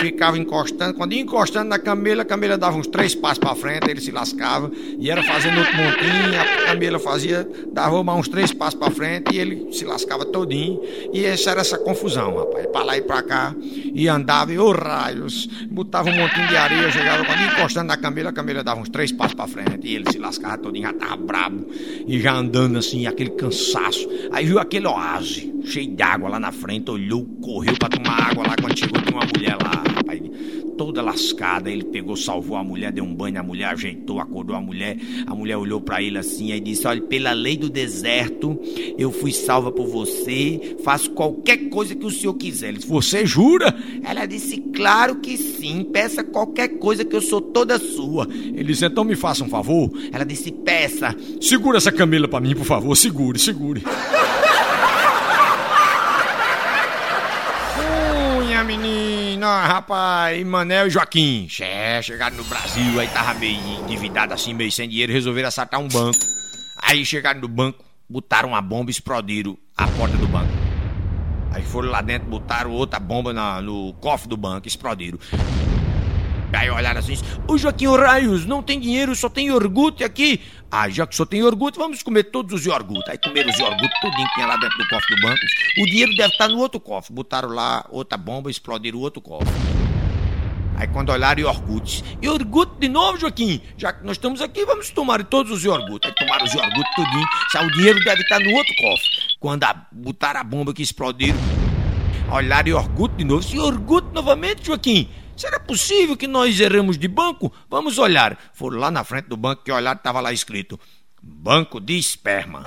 [0.00, 0.94] ficava encostando.
[1.04, 4.10] Quando ia encostando na Camila, a Camila dava uns três passos para frente, ele se
[4.10, 4.72] lascava.
[4.98, 9.38] E era fazendo outro montinho, a Camila fazia, dava uns três passos para frente e
[9.38, 10.80] ele se lascava todinho.
[11.12, 12.66] E essa era essa confusão, rapaz.
[12.68, 13.54] Pra lá e pra cá.
[13.60, 17.88] E andava, e ô oh, raios, botava um montinho de areia, chegava quando ia encostando
[17.88, 19.86] na Camila, a Camila dava uns três passos para frente.
[19.86, 21.66] E ele se lascava todinho, já tava brabo.
[22.06, 24.08] E já andando assim, aquele cansaço.
[24.32, 28.46] Aí viu aquele oásis cheio de água lá na frente, olhou, correu para tomar água
[28.46, 29.82] lá quando chegou tinha uma mulher lá,
[30.76, 31.70] toda lascada.
[31.70, 34.96] Ele pegou, salvou a mulher, deu um banho na mulher, ajeitou, acordou a mulher.
[35.26, 38.58] A mulher olhou para ele assim e disse: Olha, pela lei do deserto,
[38.98, 42.68] eu fui salva por você, faço qualquer coisa que o senhor quiser.
[42.68, 43.74] Ele disse: Você jura?
[44.02, 48.28] Ela disse: Claro que sim, peça qualquer coisa que eu sou toda sua.
[48.30, 49.90] Ele disse: Então me faça um favor.
[50.12, 51.14] Ela disse: Peça.
[51.40, 53.82] Segura essa camela para mim, por favor, segure, segure.
[59.46, 64.88] rapaz, Manel e Joaquim, xé, chegaram no Brasil, aí tava meio endividado assim, meio sem
[64.88, 66.18] dinheiro, resolveram assaltar um banco.
[66.82, 70.52] Aí chegaram no banco, botaram uma bomba e explodiram a porta do banco.
[71.52, 75.18] Aí foram lá dentro, botaram outra bomba na, no cofre do banco, explodiram.
[76.72, 77.14] Olharam assim,
[77.48, 80.40] ô Joaquim Raios, não tem dinheiro, só tem iogurte aqui.
[80.70, 83.08] Ah, já que só tem iogurte, vamos comer todos os iogurtes.
[83.08, 85.40] Aí comeram os iogurtes, tudinho que tinha lá dentro do cofre do banco.
[85.78, 87.14] O dinheiro deve estar no outro cofre.
[87.14, 89.52] Botaram lá outra bomba, explodiram o outro cofre.
[90.76, 93.60] Aí quando olharam iogurtes, iogurte de novo, Joaquim?
[93.76, 96.10] Já que nós estamos aqui, vamos tomar todos os iogurtes.
[96.10, 97.26] Aí tomaram os iogurtes tudinho,
[97.62, 99.08] o dinheiro deve estar no outro cofre.
[99.38, 101.38] Quando a, botaram a bomba que explodiram,
[102.30, 103.46] olharam iogurte de novo.
[103.54, 105.08] Iogurte novamente, Joaquim?
[105.36, 107.52] Será possível que nós erramos de banco?
[107.68, 108.38] Vamos olhar.
[108.52, 110.78] Foram lá na frente do banco que olharam, estava lá escrito:
[111.22, 112.64] Banco de Esperma.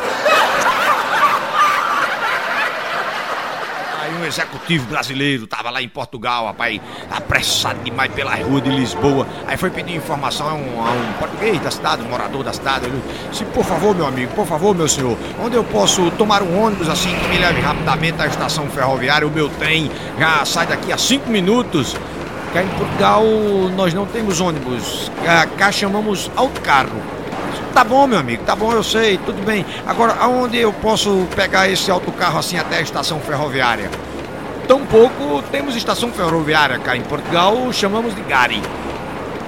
[4.00, 6.80] Aí um executivo brasileiro estava lá em Portugal, rapaz,
[7.12, 9.28] apressado demais pela rua de Lisboa.
[9.46, 12.86] Aí foi pedir informação a um, a um português da cidade, um morador da cidade.
[12.86, 16.64] Ele disse, por favor, meu amigo, por favor, meu senhor, onde eu posso tomar um
[16.64, 19.28] ônibus assim que me leve rapidamente à estação ferroviária?
[19.28, 21.96] O meu trem já sai daqui a cinco minutos.
[22.58, 23.24] Cá em Portugal
[23.76, 25.12] nós não temos ônibus,
[25.60, 27.00] cá chamamos autocarro.
[27.72, 29.64] Tá bom, meu amigo, tá bom, eu sei, tudo bem.
[29.86, 33.92] Agora, aonde eu posso pegar esse autocarro assim até a estação ferroviária?
[34.68, 38.64] Tampouco temos estação ferroviária cá em Portugal, chamamos de Gari.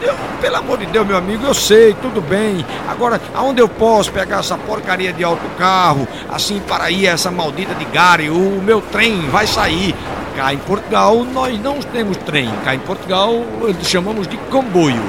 [0.02, 2.66] Eu, pelo amor de Deus, meu amigo, eu sei, tudo bem.
[2.88, 7.74] Agora, aonde eu posso pegar essa porcaria de autocarro, assim, para ir a essa maldita
[7.76, 8.30] de Gari?
[8.30, 9.94] O meu trem vai sair.
[10.36, 12.50] Cá em Portugal nós não temos trem.
[12.64, 13.44] Cá em Portugal
[13.84, 15.04] chamamos de comboio.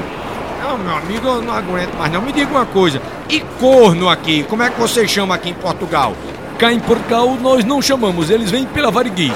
[0.62, 2.20] Não, meu amigo, eu não aguento mais não.
[2.20, 3.00] Me diga uma coisa.
[3.28, 4.42] E corno aqui?
[4.44, 6.14] Como é que vocês chamam aqui em Portugal?
[6.60, 9.34] cá em Portugal nós não chamamos, eles vêm pela variguinha.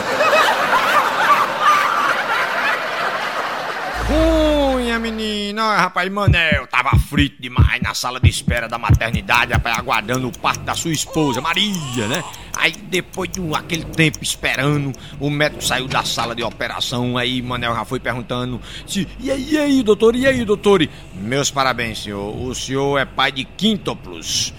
[4.94, 10.28] Cunha, menina, rapaz, Manel, tava frito demais na sala de espera da maternidade, rapaz, aguardando
[10.28, 12.22] o parto da sua esposa, Maria, né?
[12.56, 17.42] Aí depois de um, aquele tempo esperando, o médico saiu da sala de operação, aí
[17.42, 20.88] Manel já foi perguntando se, e aí, e aí, doutor, e aí, doutor?
[21.14, 24.54] Meus parabéns, senhor, o senhor é pai de quíntuplos.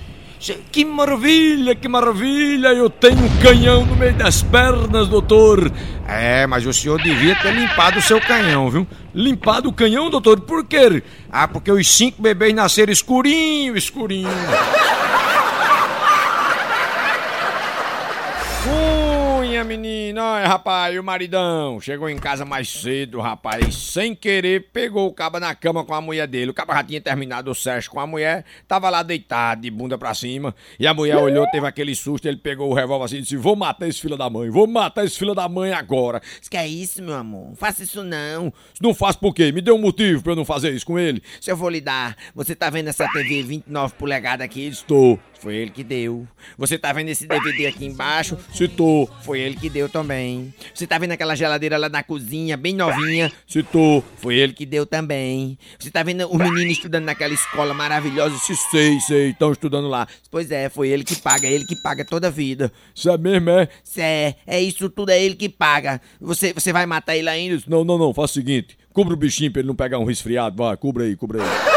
[0.72, 2.68] Que maravilha, que maravilha!
[2.68, 5.72] Eu tenho um canhão no meio das pernas, doutor.
[6.08, 8.88] É, mas o senhor devia ter limpado o seu canhão, viu?
[9.14, 10.40] Limpado o canhão, doutor?
[10.42, 11.02] Por quê?
[11.32, 14.30] Ah, porque os cinco bebês nasceram escurinho, escurinho.
[19.56, 25.08] Cunha, menina, olha, rapaz, o maridão chegou em casa mais cedo, rapaz, sem querer pegou
[25.08, 26.52] o caba na cama com a mulher dele.
[26.52, 29.98] O caba já tinha terminado o sexo com a mulher, tava lá deitado, de bunda
[29.98, 33.22] pra cima, e a mulher olhou, teve aquele susto, ele pegou o revólver assim e
[33.22, 36.22] disse: Vou matar esse filho da mãe, vou matar esse filho da mãe agora.
[36.42, 37.48] Isso que é isso, meu amor?
[37.48, 38.52] Não faça isso não.
[38.82, 39.54] Não faço por quê?
[39.54, 41.24] Me dê um motivo pra eu não fazer isso com ele.
[41.40, 44.68] Se eu vou lhe dar, você tá vendo essa TV 29 polegadas aqui?
[44.68, 45.18] Estou.
[45.40, 46.28] Foi ele que deu.
[46.58, 48.38] Você tá vendo esse DVD aqui embaixo?
[48.54, 49.10] Citou.
[49.22, 50.54] Foi ele que deu também.
[50.74, 53.32] Você tá vendo aquela geladeira lá na cozinha, bem novinha?
[53.48, 54.04] Citou.
[54.18, 55.58] Foi ele que deu também.
[55.80, 58.38] Você tá vendo os meninos estudando naquela escola maravilhosa?
[58.40, 60.08] Se Sei, sei, estão estudando lá.
[60.32, 62.72] Pois é, foi ele que paga, é ele que paga toda a vida.
[62.94, 63.70] Isso é mesmo, é?
[63.98, 66.02] É, é isso tudo, é ele que paga.
[66.20, 67.62] Você, você vai matar ele ainda?
[67.68, 68.78] Não, não, não, faz o seguinte.
[68.92, 70.56] Cubra o bichinho pra ele não pegar um resfriado.
[70.58, 71.75] Vai, cubra aí, cubra aí.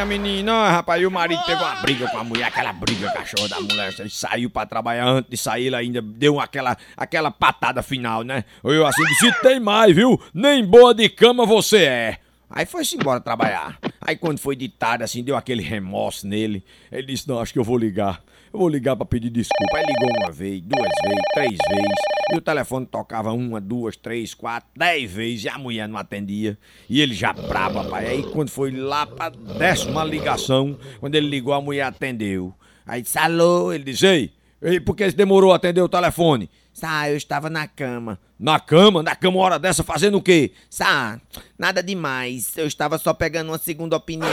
[0.00, 3.48] Cunha, menina, rapaz, e o marido pegou uma briga com a mulher, aquela briga cachorro
[3.48, 3.94] da mulher.
[3.98, 8.44] Ele saiu pra trabalhar antes de sair, ele ainda deu aquela, aquela patada final, né?
[8.64, 10.18] Eu assim disse: tem mais, viu?
[10.32, 12.18] Nem boa de cama você é.
[12.48, 13.78] Aí foi-se embora trabalhar.
[14.00, 16.64] Aí quando foi de tarde, assim, deu aquele remorso nele.
[16.90, 18.22] Ele disse: não, acho que eu vou ligar.
[18.52, 19.76] Eu vou ligar pra pedir desculpa.
[19.76, 21.98] Aí ligou uma vez, duas vezes, três vezes.
[22.32, 25.44] E o telefone tocava uma, duas, três, quatro, dez vezes.
[25.44, 26.58] E a mulher não atendia.
[26.88, 28.08] E ele já brabo, rapaz.
[28.08, 32.52] Aí quando foi lá pra décima ligação, quando ele ligou, a mulher atendeu.
[32.84, 36.50] Aí disse, alô, ele disse, ei, ei, por que você demorou a atender o telefone?
[36.82, 38.18] Ah, eu estava na cama.
[38.38, 39.02] Na cama?
[39.02, 40.52] Na cama, hora dessa, fazendo o quê?
[40.68, 41.20] Sá,
[41.58, 42.56] nada demais.
[42.56, 44.28] Eu estava só pegando uma segunda opinião.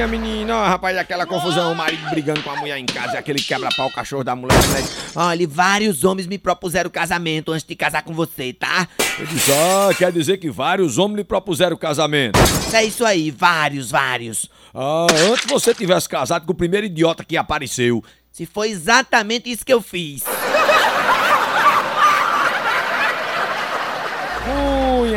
[0.00, 3.16] Cunha, menina, Ó, rapaz, aquela confusão, o marido brigando com a mulher em casa, e
[3.18, 4.56] aquele quebra-pau, o cachorro da mulher.
[4.68, 4.82] né?
[5.14, 8.88] Olha, vários homens me propuseram casamento antes de casar com você, tá?
[9.18, 12.38] Eu disse, ah, quer dizer que vários homens lhe propuseram casamento.
[12.72, 14.48] É isso aí, vários, vários.
[14.74, 18.02] Ah, antes você tivesse casado com o primeiro idiota que apareceu.
[18.32, 20.22] Se foi exatamente isso que eu fiz.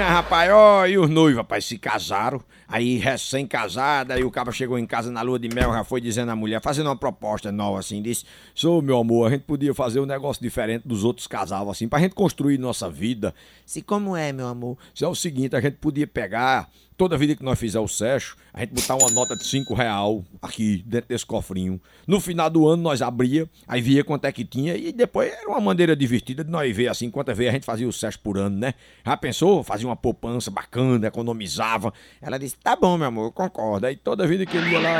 [0.03, 2.41] Cunha, rapaz, ó, e os noivos, rapaz, se casaram.
[2.67, 6.29] Aí, recém-casada, aí o cara chegou em casa na lua de mel, já foi dizendo
[6.29, 10.01] à mulher, fazendo uma proposta nova, assim, disse: Sou, meu amor, a gente podia fazer
[10.01, 13.33] um negócio diferente dos outros casal, assim, pra gente construir nossa vida.
[13.65, 14.77] Se como é, meu amor?
[14.93, 18.35] Isso é o seguinte, a gente podia pegar, toda vida que nós fizer o sexo,
[18.53, 21.81] a gente botar uma nota de 5 real aqui, dentro desse cofrinho.
[22.07, 25.47] No final do ano, nós abria, aí via quanto é que tinha, e depois era
[25.49, 28.37] uma maneira divertida de nós ver, assim, quantas vezes a gente fazia o sexo por
[28.37, 28.73] ano, né?
[29.05, 29.63] Já pensou?
[29.63, 31.93] Fazia uma poupança bacana, economizava.
[32.21, 33.87] Ela disse: tá bom, meu amor, eu concordo.
[33.87, 34.99] Aí toda vida que ele ia lá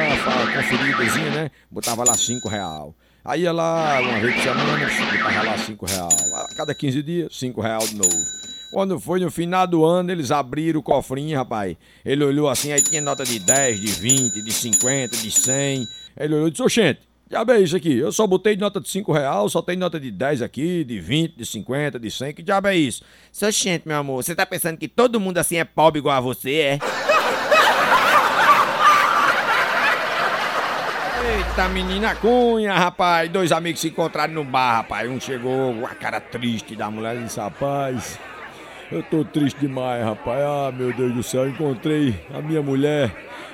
[0.96, 1.52] coisinha, né?
[1.70, 2.96] Botava lá 5 real.
[3.26, 6.10] Aí ia lá uma vez por semana, botava lá 5 real.
[6.36, 8.53] A cada 15 dias, 5 real de novo.
[8.74, 11.78] Quando foi no final do ano, eles abriram o cofrinho, rapaz.
[12.04, 15.86] Ele olhou assim, aí tinha nota de 10, de 20, de 50, de 100.
[16.20, 17.96] Ele olhou e disse, oxente, diabo é isso aqui?
[17.96, 21.36] Eu só botei nota de 5 real, só tem nota de 10 aqui, de 20,
[21.36, 22.34] de 50, de 100.
[22.34, 23.04] Que diabo é isso?
[23.32, 26.20] Seu gente, meu amor, você tá pensando que todo mundo assim é pobre igual a
[26.20, 26.80] você, é?
[31.38, 33.30] Eita, menina Cunha, rapaz.
[33.30, 35.08] Dois amigos se encontraram no bar, rapaz.
[35.08, 38.18] Um chegou com a cara triste da mulher e disse, Rapaz,
[38.94, 40.42] eu tô triste demais, rapaz.
[40.44, 43.12] Ah, meu Deus do céu, encontrei a minha mulher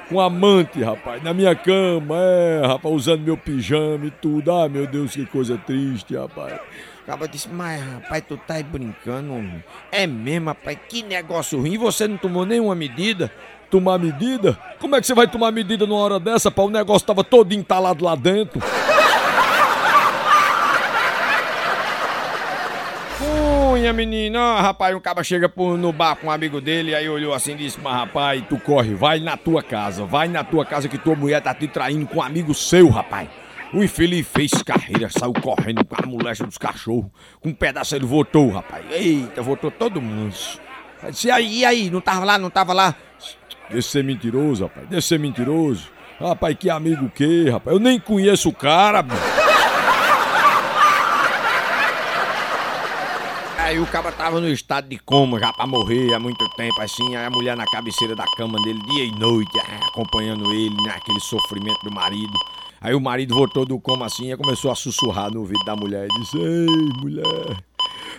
[0.09, 4.51] com amante, rapaz, na minha cama, é, rapaz, usando meu pijama e tudo.
[4.51, 6.59] Ah, meu Deus, que coisa triste, rapaz.
[7.03, 9.63] Acaba disse, mas rapaz, tu tá aí brincando, homem.
[9.91, 11.77] É mesmo, rapaz, que negócio ruim.
[11.77, 13.31] Você não tomou nenhuma medida?
[13.69, 14.59] Tomar medida?
[14.79, 16.63] Como é que você vai tomar medida numa hora dessa, pá?
[16.63, 18.59] O negócio tava todo entalado lá dentro.
[23.89, 27.33] Cunha, menina, Ó, rapaz, um cara chega no bar com um amigo dele, aí olhou
[27.33, 30.87] assim e disse, mas rapaz, Tu corre, vai na tua casa, vai na tua casa
[30.87, 33.27] que tua mulher tá te traindo com um amigo seu, rapaz.
[33.73, 38.05] o infeliz fez carreira, saiu correndo com a molecha dos cachorros, com um pedaço ele
[38.05, 38.85] votou, rapaz.
[38.91, 40.35] Eita, votou todo mundo.
[41.11, 42.93] Se aí, e aí, não tava lá, não tava lá?
[43.71, 44.87] Deixa ser mentiroso, rapaz.
[44.87, 45.89] Deixa ser mentiroso.
[46.19, 47.75] Rapaz, que amigo o rapaz?
[47.75, 49.38] Eu nem conheço o cara, bicho.
[53.69, 57.15] Aí o cara tava no estado de coma já pra morrer há muito tempo, assim.
[57.15, 60.89] Aí a mulher na cabeceira da cama dele, dia e noite, é, acompanhando ele, né?
[60.95, 62.33] Aquele sofrimento do marido.
[62.81, 66.07] Aí o marido voltou do coma assim e começou a sussurrar no ouvido da mulher
[66.07, 66.65] e disse: Ei,
[66.99, 67.63] mulher,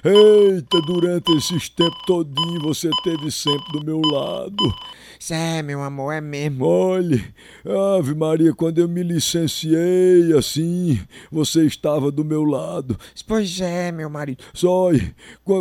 [0.04, 4.74] Eita, durante esses tempos todinho você teve sempre do meu lado.
[5.22, 6.64] Cé, meu amor, é mesmo.
[6.64, 7.22] Olhe,
[7.98, 10.98] Ave Maria, quando eu me licenciei assim,
[11.30, 12.98] você estava do meu lado.
[13.26, 14.42] Pois é, meu marido.
[14.54, 14.88] Só,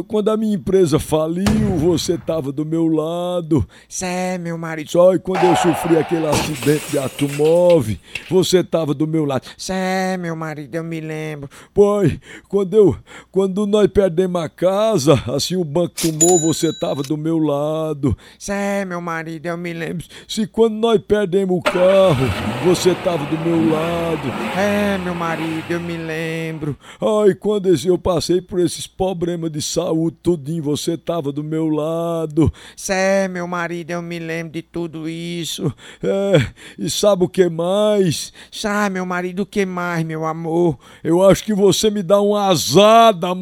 [0.08, 3.67] quando a minha empresa faliu, você estava do meu lado.
[3.89, 4.89] Cé, meu marido.
[4.89, 7.98] Só quando eu sofri aquele acidente de automóvel,
[8.30, 9.45] você estava do meu lado.
[9.58, 11.50] Cé, meu marido, eu me lembro.
[11.74, 12.17] Pois,
[12.48, 12.98] quando eu,
[13.30, 18.17] quando nós perdemos uma casa, assim o banco tomou, você tava do meu lado.
[18.38, 20.06] Cé, meu marido, eu me lembro.
[20.28, 22.26] Se quando nós perdemos o carro,
[22.64, 24.30] você tava do meu lado.
[24.58, 26.78] É, meu marido, eu me lembro.
[27.02, 32.52] Ai, quando eu passei por esses problemas de saúde, tudinho, você tava do meu lado.
[32.76, 35.74] Cé, meu marido, eu me lembro de tudo isso.
[36.04, 38.32] É, e sabe o que mais?
[38.52, 40.78] Sabe, meu marido, o que mais, meu amor?
[41.04, 43.34] Eu acho que você me dá um azar da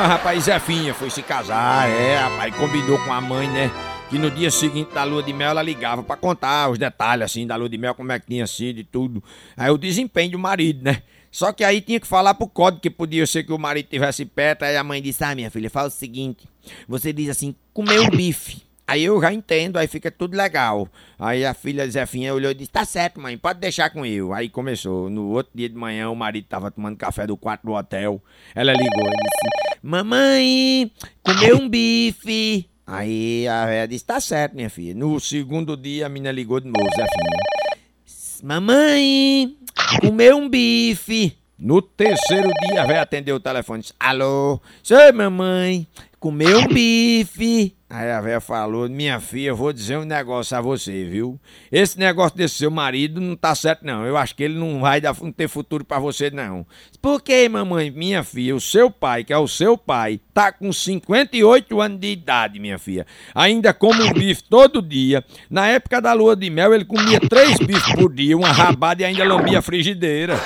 [0.00, 0.06] molesta.
[0.06, 3.70] rapaz, Zefinha foi se casar, é, rapaz, combinou com a mãe, né?
[4.08, 7.46] Que no dia seguinte da lua de mel ela ligava para contar os detalhes, assim,
[7.46, 9.22] da lua de mel, como é que tinha sido e tudo.
[9.56, 11.02] Aí o desempenho do marido, né?
[11.30, 14.24] Só que aí tinha que falar pro código que podia ser que o marido tivesse
[14.24, 14.64] perto.
[14.64, 16.48] Aí a mãe disse: Ah, minha filha, fala o seguinte:
[16.88, 18.62] você diz assim, comeu bife.
[18.90, 20.88] Aí eu já entendo, aí fica tudo legal.
[21.16, 24.34] Aí a filha Zefinha olhou e disse: Tá certo, mãe, pode deixar com eu.
[24.34, 25.08] Aí começou.
[25.08, 28.20] No outro dia de manhã, o marido tava tomando café do quarto do hotel.
[28.52, 30.90] Ela ligou e disse: Mamãe,
[31.22, 32.68] comeu um bife.
[32.84, 34.92] Aí a velha disse: Tá certo, minha filha.
[34.92, 38.42] No segundo dia, a menina ligou de novo, Zefinha.
[38.42, 39.56] Mamãe,
[40.00, 41.38] comeu um bife.
[41.56, 45.86] No terceiro dia, a velha atendeu o telefone e disse: Alô, sou mamãe,
[46.18, 47.76] comeu um bife.
[47.92, 51.40] Aí a velha falou: Minha filha, vou dizer um negócio a você, viu?
[51.72, 54.06] Esse negócio desse seu marido não tá certo, não.
[54.06, 56.64] Eu acho que ele não vai dar, não ter futuro para você, não.
[57.02, 57.90] Por que, mamãe?
[57.90, 62.12] Minha filha, o seu pai, que é o seu pai, tá com 58 anos de
[62.12, 63.04] idade, minha filha.
[63.34, 65.24] Ainda come um bife todo dia.
[65.50, 69.04] Na época da lua de mel, ele comia três bifes por dia, uma rabada e
[69.04, 70.38] ainda lambia a frigideira.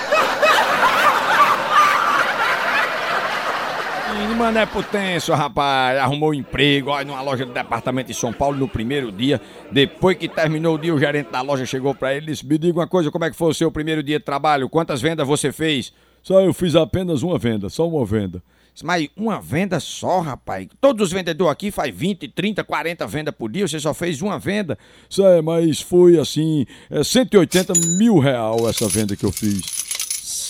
[4.34, 8.66] Mané Potência, rapaz, arrumou um emprego ó, numa loja do departamento de São Paulo no
[8.66, 9.40] primeiro dia.
[9.70, 12.58] Depois que terminou o dia, o gerente da loja chegou para ele e disse: Me
[12.58, 14.68] diga uma coisa, como é que foi o seu primeiro dia de trabalho?
[14.68, 15.92] Quantas vendas você fez?
[16.22, 18.42] Só eu fiz apenas uma venda, só uma venda.
[18.82, 20.66] Mas uma venda só, rapaz?
[20.80, 24.38] Todos os vendedores aqui faz 20, 30, 40 vendas por dia, você só fez uma
[24.38, 24.76] venda?
[25.08, 29.83] Sei, mas foi assim, é 180 mil real essa venda que eu fiz.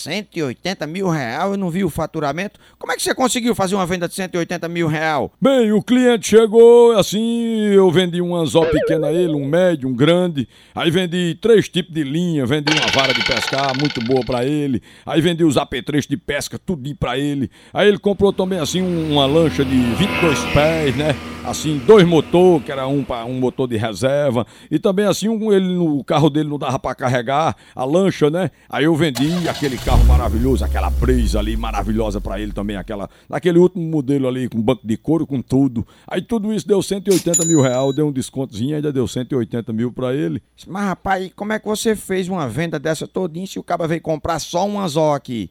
[0.05, 2.59] 180 mil real, eu não vi o faturamento.
[2.77, 5.31] Como é que você conseguiu fazer uma venda de 180 mil real?
[5.41, 9.95] Bem, o cliente chegou, assim, eu vendi um anzol pequeno a ele, um médio, um
[9.95, 10.47] grande.
[10.75, 14.81] Aí vendi três tipos de linha, vendi uma vara de pescar muito boa para ele.
[15.05, 17.49] Aí vendi os apetrechos de pesca, tudinho para ele.
[17.73, 21.15] Aí ele comprou também, assim, uma lancha de 22 pés, né?
[21.47, 24.45] Assim, dois motor, que era um, um motor de reserva.
[24.69, 28.51] E também, assim, um, ele, no carro dele não dava para carregar a lancha, né?
[28.69, 33.09] Aí eu vendi aquele carro carro maravilhoso, aquela brisa ali maravilhosa para ele também, aquela,
[33.29, 35.87] naquele último modelo ali, com banco de couro, com tudo.
[36.05, 40.13] Aí tudo isso deu 180 mil reais, deu um descontozinho, ainda deu 180 mil para
[40.13, 40.41] ele.
[40.67, 44.01] Mas rapaz, como é que você fez uma venda dessa todinha se o cara veio
[44.01, 45.49] comprar só um anzol aqui?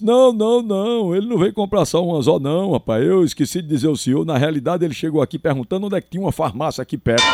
[0.00, 3.04] Não, não, não, ele não veio comprar só um anzol, não, rapaz.
[3.04, 4.24] Eu esqueci de dizer ao senhor.
[4.26, 7.24] Na realidade, ele chegou aqui perguntando onde é que tinha uma farmácia aqui perto.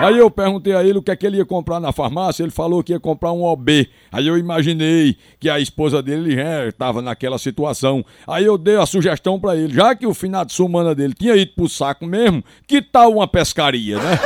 [0.00, 2.42] Aí eu perguntei a ele o que é que ele ia comprar na farmácia.
[2.42, 3.88] Ele falou que ia comprar um OB.
[4.10, 6.36] Aí eu imaginei que a esposa dele
[6.68, 8.04] estava naquela situação.
[8.26, 11.36] Aí eu dei a sugestão para ele, já que o final de semana dele tinha
[11.36, 14.18] ido pro saco mesmo, que tal uma pescaria, né?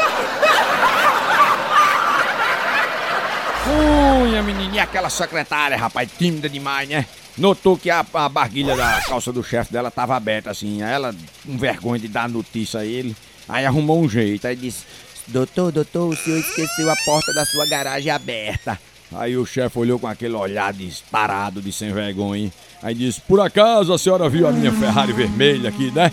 [4.23, 7.05] Unha, menininha, aquela secretária, rapaz, tímida demais, né?
[7.37, 10.83] Notou que a, a barguilha da calça do chefe dela tava aberta assim.
[10.83, 13.17] Aí ela, com vergonha de dar notícia a ele,
[13.49, 14.47] aí arrumou um jeito.
[14.47, 14.85] Aí disse:
[15.27, 18.79] Doutor, doutor, o senhor esqueceu a porta da sua garagem aberta.
[19.13, 22.53] Aí o chefe olhou com aquele olhar disparado de sem vergonha.
[22.83, 26.13] Aí disse: Por acaso a senhora viu a minha Ferrari vermelha aqui, né?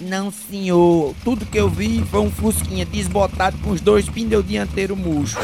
[0.00, 1.14] Não, senhor.
[1.22, 5.38] Tudo que eu vi foi um Fusquinha desbotado com os dois pneus dianteiros murchos.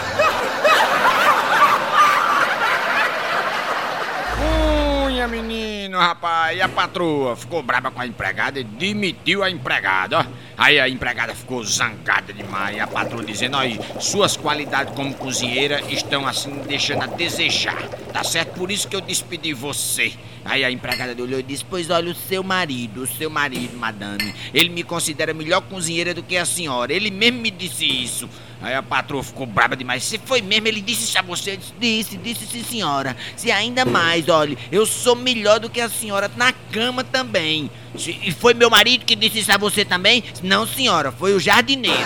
[5.29, 10.25] Menino, rapaz, e a patroa ficou brava com a empregada e demitiu a empregada, ó.
[10.57, 15.83] Aí a empregada ficou zangada demais, e a patroa dizendo, olha, suas qualidades como cozinheira
[15.91, 18.55] estão assim deixando a desejar, tá certo?
[18.55, 20.13] Por isso que eu despedi você.
[20.45, 24.33] Aí a empregada olhou e disse, pois olha, o seu marido, o seu marido, madame,
[24.55, 28.29] ele me considera melhor cozinheira do que a senhora, ele mesmo me disse isso.
[28.67, 30.03] Aí a patroa ficou brava demais.
[30.03, 31.57] Se foi mesmo, ele disse isso a você?
[31.79, 33.17] Disse, disse, sim, senhora.
[33.37, 37.71] Se ainda mais, olha, eu sou melhor do que a senhora na cama também.
[37.95, 40.25] E foi meu marido que disse isso a você também?
[40.43, 41.97] Não, senhora, foi o jardineiro.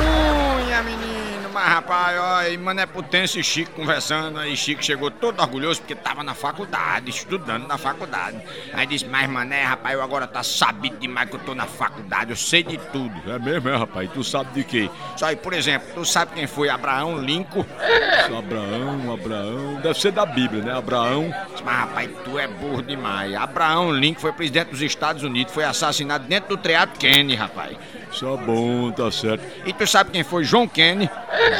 [0.00, 5.40] Unha, menino, mas rapaz, ó, e Mané Potência e Chico conversando, aí Chico chegou todo
[5.40, 8.38] orgulhoso porque tava na faculdade, estudando na faculdade.
[8.74, 12.32] Aí disse, mas Mané, rapaz, eu agora tá sabido demais que eu tô na faculdade,
[12.32, 13.14] eu sei de tudo.
[13.32, 14.10] É mesmo, é, rapaz?
[14.12, 14.90] Tu sabe de quê?
[15.16, 17.64] Só aí, por exemplo, tu sabe quem foi Abraão Lincoln?
[18.38, 19.80] Abraão, Abraão.
[19.80, 20.76] Deve ser da Bíblia, né?
[20.76, 21.34] Abraão.
[21.64, 23.34] Mas rapaz, tu é burro demais.
[23.34, 27.74] Abraão Lincoln foi presidente dos Estados Unidos, foi assassinado dentro do Teatro Kennedy, rapaz.
[28.14, 29.44] Só bom, tá certo.
[29.66, 31.10] E tu sabe quem foi John Kennedy?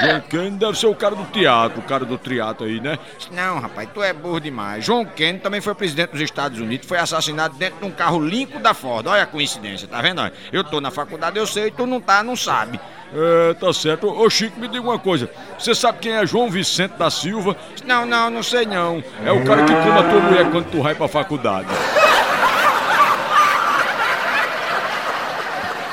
[0.01, 2.97] John Kennedy deve ser o cara do teatro, o cara do teatro aí, né?
[3.33, 4.85] Não, rapaz, tu é burro demais.
[4.85, 8.61] John Kennedy também foi presidente dos Estados Unidos, foi assassinado dentro de um carro Lincoln
[8.61, 9.07] da Ford.
[9.09, 10.23] Olha a coincidência, tá vendo?
[10.53, 12.79] Eu tô na faculdade, eu sei, tu não tá, não sabe.
[13.13, 14.09] É, tá certo.
[14.09, 15.29] Ô Chico, me diga uma coisa.
[15.59, 17.57] Você sabe quem é João Vicente da Silva?
[17.85, 19.03] Não, não, não sei não.
[19.25, 21.69] É o cara que come a tua mulher quando tu vai pra faculdade.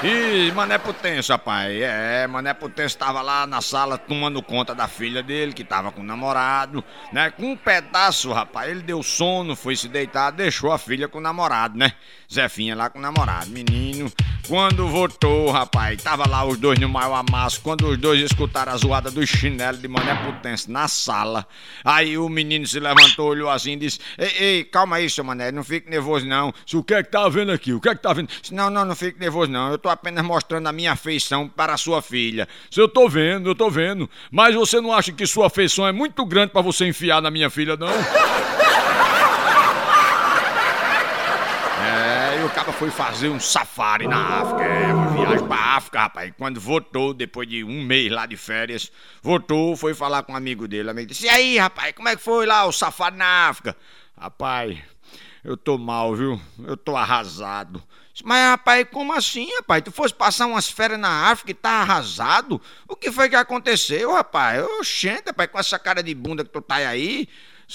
[0.04, 1.72] E Mané Potência, rapaz.
[1.80, 6.02] É, Mané Potência tava lá na sala tomando conta da filha dele, que tava com
[6.02, 6.84] o namorado,
[7.14, 7.30] né?
[7.30, 8.72] Com um pedaço, rapaz.
[8.72, 11.93] Ele deu sono, foi se deitar, deixou a filha com o namorado, né?
[12.32, 13.52] Zefinha lá com o namorado.
[13.52, 14.12] Menino,
[14.52, 17.62] quando voltou, rapaz, tava lá os dois no maior amasso.
[17.62, 21.47] Quando os dois escutaram a zoada do chinelo de Mané Potência na sala,
[21.86, 25.54] aí o menino se levantou, olhou assim e disse: Ei, ei, calma aí, seu Mané,
[25.54, 26.54] não fique nervoso não.
[26.74, 27.72] O que é que tá vendo aqui?
[27.72, 28.28] O que é que tá vendo?
[28.52, 29.72] Não, não, não fique nervoso não.
[29.72, 32.45] Eu tô apenas mostrando a minha afeição para a sua filha.
[32.70, 34.10] Se eu tô vendo, eu tô vendo.
[34.30, 37.49] Mas você não acha que sua afeição é muito grande para você enfiar na minha
[37.49, 37.88] filha, não?
[41.84, 45.99] É, e o cara foi fazer um safari na África, é, uma viagem pra África,
[46.02, 46.30] rapaz.
[46.30, 48.91] E quando voltou, depois de um mês lá de férias,
[49.22, 50.89] voltou, foi falar com um amigo dele.
[50.89, 53.76] O amigo disse: E aí, rapaz, como é que foi lá o safari na África?
[54.18, 54.78] Rapaz,
[55.43, 56.39] eu tô mal, viu?
[56.68, 57.82] Eu tô arrasado.
[58.24, 59.82] Mas, rapaz, como assim, rapaz?
[59.84, 62.62] Tu fosse passar umas férias na África e tá arrasado?
[62.88, 64.64] O que foi que aconteceu, rapaz?
[64.80, 67.28] Oxente, rapaz, com essa cara de bunda que tu tá aí.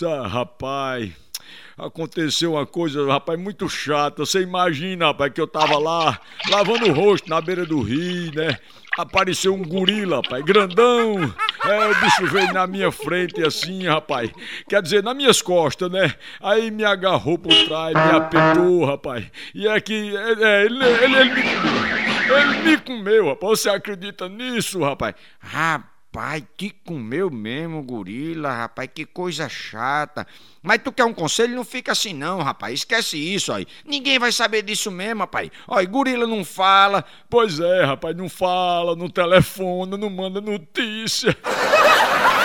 [0.05, 1.11] Ah, rapaz,
[1.77, 4.24] aconteceu uma coisa, rapaz, muito chata.
[4.24, 6.18] Você imagina, rapaz, que eu tava lá,
[6.49, 8.59] lavando o rosto na beira do rio, né?
[8.97, 11.35] Apareceu um gorila, rapaz, grandão.
[11.64, 14.31] É, o bicho veio na minha frente assim, rapaz.
[14.68, 16.14] Quer dizer, nas minhas costas, né?
[16.41, 19.27] Aí me agarrou por trás, me apertou, rapaz.
[19.55, 20.16] E é que.
[20.16, 22.39] É, ele, ele, ele, me comeu.
[22.39, 23.61] Ele me comeu, rapaz.
[23.61, 25.14] Você acredita nisso, rapaz?
[25.41, 25.95] Rapaz.
[26.16, 30.26] Rapaz, que comeu mesmo, gorila, rapaz, que coisa chata.
[30.62, 31.54] Mas tu quer um conselho?
[31.54, 32.72] Não fica assim não, rapaz.
[32.72, 33.66] Esquece isso aí.
[33.84, 35.50] Ninguém vai saber disso mesmo, rapaz.
[35.68, 37.04] Olha, gorila não fala.
[37.28, 41.36] Pois é, rapaz, não fala, não telefona, não manda notícia.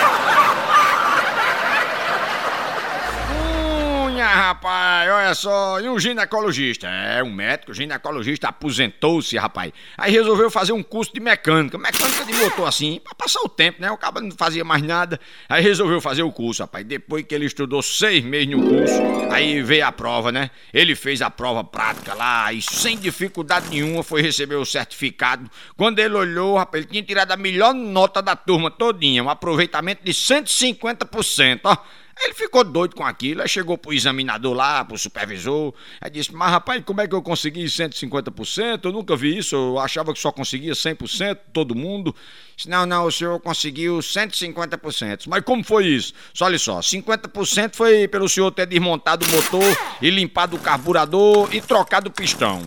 [4.34, 6.88] rapaz, olha só, e um ginecologista?
[6.88, 9.72] É, um médico ginecologista aposentou-se, rapaz.
[9.96, 13.80] Aí resolveu fazer um curso de mecânica, mecânica de motor assim, pra passar o tempo,
[13.80, 13.90] né?
[13.90, 15.20] O cara não fazia mais nada.
[15.48, 16.84] Aí resolveu fazer o curso, rapaz.
[16.84, 18.94] Depois que ele estudou seis meses no curso,
[19.30, 20.50] aí veio a prova, né?
[20.72, 25.50] Ele fez a prova prática lá e sem dificuldade nenhuma foi receber o certificado.
[25.76, 30.04] Quando ele olhou, rapaz, ele tinha tirado a melhor nota da turma todinha, um aproveitamento
[30.04, 31.76] de 150%, ó.
[32.20, 36.50] Ele ficou doido com aquilo, aí chegou pro examinador lá, pro supervisor, aí disse, mas
[36.50, 38.84] rapaz, como é que eu consegui 150%?
[38.84, 42.14] Eu nunca vi isso, eu achava que só conseguia 100%, todo mundo.
[42.56, 45.24] Disse, não, não, o senhor conseguiu 150%.
[45.26, 46.12] Mas como foi isso?
[46.34, 51.48] Só olha só, 50% foi pelo senhor ter desmontado o motor e limpado o carburador
[51.54, 52.62] e trocado o pistão.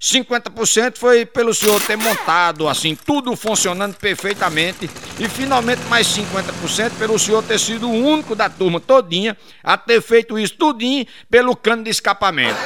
[0.00, 4.90] 50% foi pelo senhor ter montado, assim, tudo funcionando perfeitamente.
[5.18, 10.00] E finalmente mais 50% pelo senhor ter sido o único da turma todinha a ter
[10.02, 12.58] feito isso tudinho pelo cano de escapamento.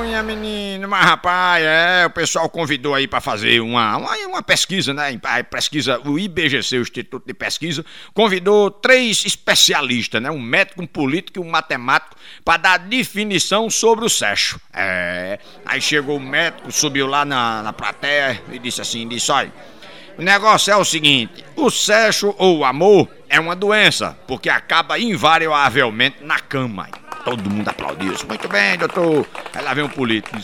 [0.00, 4.94] Unha, menino, mas rapaz, é, o pessoal convidou aí para fazer uma, uma, uma, pesquisa,
[4.94, 5.20] né?
[5.50, 7.84] Pesquisa, o IBGC, o Instituto de Pesquisa,
[8.14, 10.30] convidou três especialistas, né?
[10.30, 14.60] Um médico, um político e um matemático, para dar definição sobre o sexo.
[14.72, 19.52] É, aí chegou o médico, subiu lá na, na plateia e disse assim, disse, olha,
[20.18, 24.98] O negócio é o seguinte: o sexo ou o amor é uma doença, porque acaba
[24.98, 26.88] invariavelmente na cama.
[27.24, 28.26] Todo mundo aplaudiu isso.
[28.26, 29.24] Muito bem, doutor.
[29.54, 30.36] Aí lá vem um político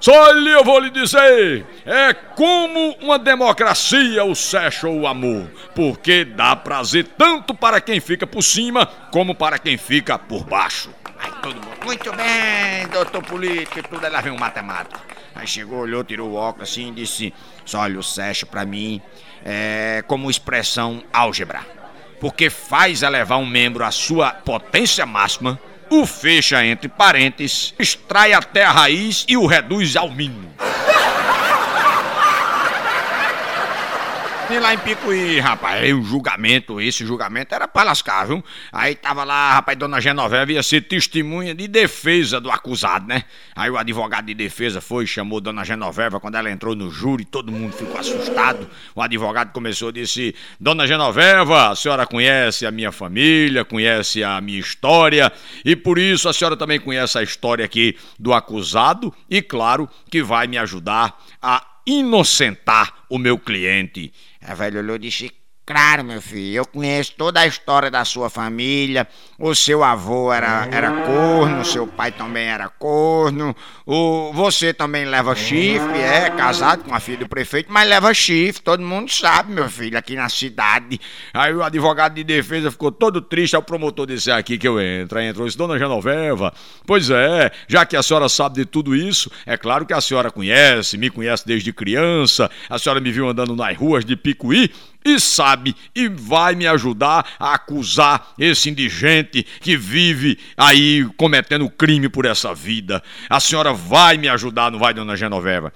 [0.00, 5.50] Só lhe eu vou lhe dizer, é como uma democracia o sexo ou o amor,
[5.74, 10.90] porque dá prazer tanto para quem fica por cima como para quem fica por baixo.
[11.18, 14.10] Aí todo mundo, muito bem, doutor político tudo.
[14.10, 14.98] Lá vem um matemático.
[15.34, 17.34] Aí chegou, olhou, tirou o óculos assim e disse:
[17.74, 19.02] Olha, o sexo pra mim
[19.44, 21.60] é como expressão álgebra.
[22.18, 25.60] Porque faz elevar um membro à sua potência máxima,
[25.90, 30.48] o fecha entre parênteses, extrai até a raiz e o reduz ao mínimo.
[34.50, 38.44] E lá em Picuí, rapaz, aí o julgamento, esse julgamento era pra lascar, viu?
[38.72, 43.22] Aí tava lá, rapaz, dona Genoveva ia ser testemunha de defesa do acusado, né?
[43.54, 47.52] Aí o advogado de defesa foi, chamou dona Genoveva, quando ela entrou no júri, todo
[47.52, 48.68] mundo ficou assustado.
[48.92, 54.40] O advogado começou a dizer: Dona Genoveva, a senhora conhece a minha família, conhece a
[54.40, 55.32] minha história,
[55.64, 60.24] e por isso a senhora também conhece a história aqui do acusado, e claro que
[60.24, 64.12] vai me ajudar a inocentar o meu cliente.
[64.40, 65.30] A velha olhou e disse:
[65.70, 69.06] Claro, meu filho, eu conheço toda a história da sua família.
[69.38, 73.54] O seu avô era, era corno, seu pai também era corno.
[73.86, 78.60] O, você também leva chifre, é casado com a filha do prefeito, mas leva chifre,
[78.60, 81.00] todo mundo sabe, meu filho, aqui na cidade.
[81.32, 84.80] Aí o advogado de defesa ficou todo triste, aí o promotor disse aqui que eu
[84.80, 85.20] entro.
[85.20, 86.52] Aí entrou, disse, dona Genoveva,
[86.84, 90.32] pois é, já que a senhora sabe de tudo isso, é claro que a senhora
[90.32, 94.72] conhece, me conhece desde criança, a senhora me viu andando nas ruas de Picuí,
[95.04, 102.08] e sabe e vai me ajudar a acusar esse indigente que vive aí cometendo crime
[102.08, 103.02] por essa vida.
[103.28, 105.72] A senhora vai me ajudar, não vai, dona Genoveva?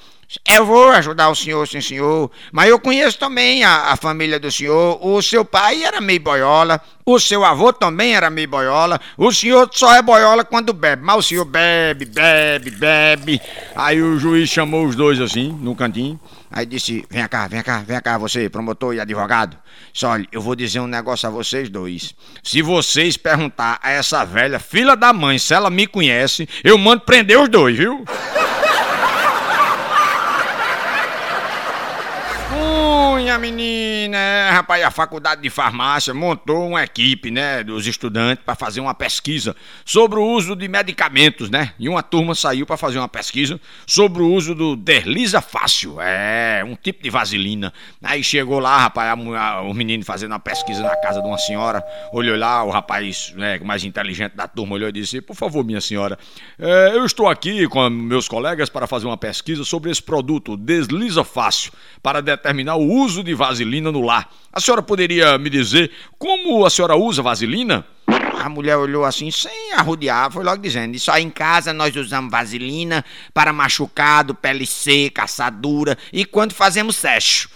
[0.47, 2.31] Eu vou ajudar o senhor, sim, senhor.
[2.51, 4.99] Mas eu conheço também a, a, família do senhor.
[5.05, 6.81] O seu pai era meio boiola.
[7.05, 9.01] O seu avô também era meio boiola.
[9.16, 11.03] O senhor só é boiola quando bebe.
[11.05, 13.41] Mas o senhor bebe, bebe, bebe.
[13.77, 16.18] Aí o juiz chamou os dois assim, no cantinho.
[16.57, 19.57] Aí disse: Vem cá, vem cá, vem cá, você, promotor e advogado.
[19.93, 22.15] Só olha, eu vou dizer um negócio a vocês dois.
[22.45, 27.03] Se vocês perguntar a essa velha, filha da mãe, se ela me conhece, eu mando
[27.03, 28.05] prender os dois, viu?
[33.35, 38.55] Minha menina, é, rapaz, a faculdade de farmácia montou uma equipe, né, dos estudantes para
[38.55, 41.72] fazer uma pesquisa sobre o uso de medicamentos, né?
[41.76, 46.62] E uma turma saiu para fazer uma pesquisa sobre o uso do Derliza Fácil, é,
[46.64, 47.72] um tipo de vaselina.
[48.01, 51.39] Aí chegou lá, rapaz, a, a, o menino fazendo uma pesquisa na casa de uma
[51.39, 51.82] senhora,
[52.12, 55.80] olhou lá, o rapaz, né, mais inteligente da turma olhou e disse: "Por favor, minha
[55.80, 56.16] senhora,
[56.57, 61.24] é, eu estou aqui com meus colegas para fazer uma pesquisa sobre esse produto Desliza
[61.24, 64.29] Fácil para determinar o uso de vaselina no lar.
[64.53, 67.85] A senhora poderia me dizer como a senhora usa vaselina?
[68.07, 73.05] A mulher olhou assim, sem arrodear, foi logo dizendo: Só em casa nós usamos vaselina
[73.33, 77.49] para machucado, pele seca, assadura e quando fazemos sexo.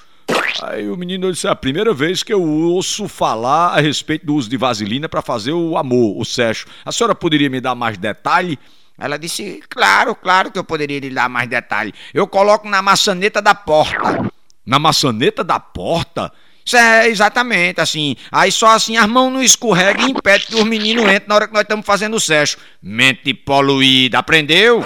[0.63, 4.35] Aí o menino disse: É a primeira vez que eu ouço falar a respeito do
[4.35, 6.67] uso de vaselina para fazer o amor, o sexo.
[6.85, 8.59] A senhora poderia me dar mais detalhe?
[8.99, 11.95] Ela disse: Claro, claro que eu poderia lhe dar mais detalhe.
[12.13, 14.29] Eu coloco na maçaneta da porta.
[14.69, 16.31] Na maçaneta da porta?
[16.75, 18.15] É, exatamente, assim.
[18.31, 21.47] Aí só assim as mãos não escorregam e impede que os meninos entrem na hora
[21.47, 22.59] que nós estamos fazendo o sexo.
[22.83, 24.85] Mente poluída, aprendeu?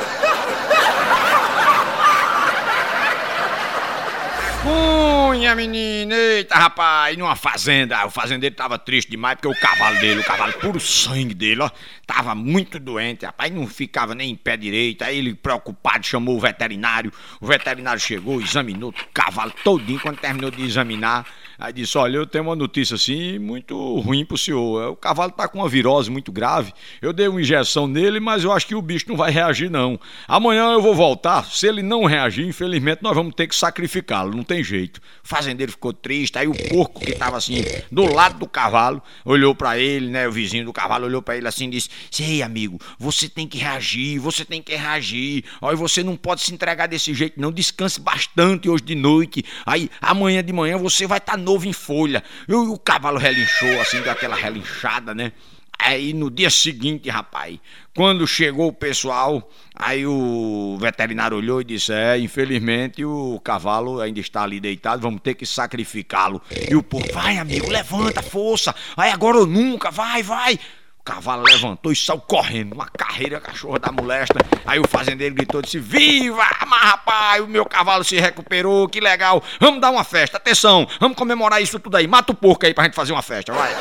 [5.42, 10.20] Minha menina, eita rapaz, numa fazenda, o fazendeiro tava triste demais porque o cavalo dele,
[10.20, 11.70] o cavalo puro sangue dele, ó,
[12.06, 16.40] tava muito doente, rapaz, não ficava nem em pé direito, aí ele preocupado chamou o
[16.40, 21.26] veterinário, o veterinário chegou, examinou o cavalo todinho, quando terminou de examinar,
[21.58, 25.48] aí disse, olha, eu tenho uma notícia assim, muito ruim pro senhor, o cavalo tá
[25.48, 28.82] com uma virose muito grave, eu dei uma injeção nele, mas eu acho que o
[28.82, 33.14] bicho não vai reagir não, amanhã eu vou voltar, se ele não reagir, infelizmente nós
[33.14, 36.38] vamos ter que sacrificá-lo, não tem jeito fazendeiro ficou triste.
[36.38, 40.28] Aí o porco que estava assim do lado do cavalo olhou para ele, né?
[40.28, 43.58] O vizinho do cavalo olhou para ele assim e disse: Sei, amigo, você tem que
[43.58, 45.44] reagir, você tem que reagir.
[45.60, 47.52] Olha, você não pode se entregar desse jeito, não.
[47.52, 49.44] Descanse bastante hoje de noite.
[49.64, 52.22] Aí amanhã de manhã você vai estar tá novo em folha.
[52.48, 55.32] E o cavalo relinchou, assim, deu aquela relinchada, né?
[55.78, 57.58] Aí no dia seguinte, rapaz,
[57.94, 64.20] quando chegou o pessoal, aí o veterinário olhou e disse: É, infelizmente o cavalo ainda
[64.20, 66.40] está ali deitado, vamos ter que sacrificá-lo.
[66.70, 70.58] E o povo, vai amigo, levanta, força, aí agora ou nunca, vai, vai.
[71.02, 74.38] O cavalo levantou e saiu correndo, uma carreira cachorra da molesta.
[74.64, 76.46] Aí o fazendeiro gritou disse: Viva!
[76.64, 79.42] Mas rapaz, o meu cavalo se recuperou, que legal.
[79.58, 82.06] Vamos dar uma festa, atenção, vamos comemorar isso tudo aí.
[82.06, 83.72] Mata o porco aí pra gente fazer uma festa, vai.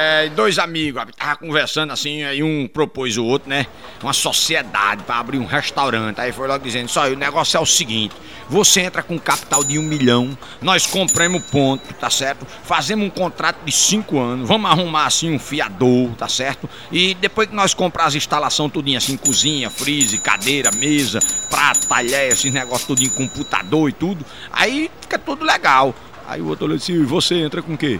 [0.00, 3.66] É, dois amigos, tava conversando assim, aí um propôs o outro, né?
[4.00, 6.20] Uma sociedade para abrir um restaurante.
[6.20, 8.14] Aí foi logo dizendo: só o negócio é o seguinte:
[8.48, 12.46] você entra com capital de um milhão, nós compramos ponto, tá certo?
[12.62, 16.70] Fazemos um contrato de cinco anos, vamos arrumar assim um fiador, tá certo?
[16.92, 21.18] E depois que nós comprar as instalações tudinho assim, cozinha, freezer, cadeira, mesa,
[21.50, 25.92] prato, talher, esses negócios tudinho, computador e tudo, aí fica tudo legal.
[26.24, 27.98] Aí o outro olhou assim: você entra com o quê?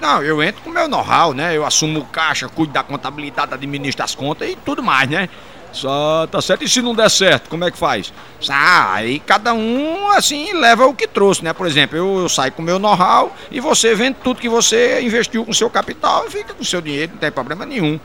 [0.00, 1.56] Não, eu entro com o meu know-how, né?
[1.56, 5.28] Eu assumo o caixa, cuido da contabilidade, administro as contas e tudo mais, né?
[5.72, 6.64] Só tá certo.
[6.64, 8.12] E se não der certo, como é que faz?
[8.48, 11.52] Ah, aí cada um, assim, leva o que trouxe, né?
[11.52, 15.00] Por exemplo, eu, eu saio com o meu know-how e você vende tudo que você
[15.00, 18.00] investiu com seu capital e fica com seu dinheiro, não tem problema nenhum.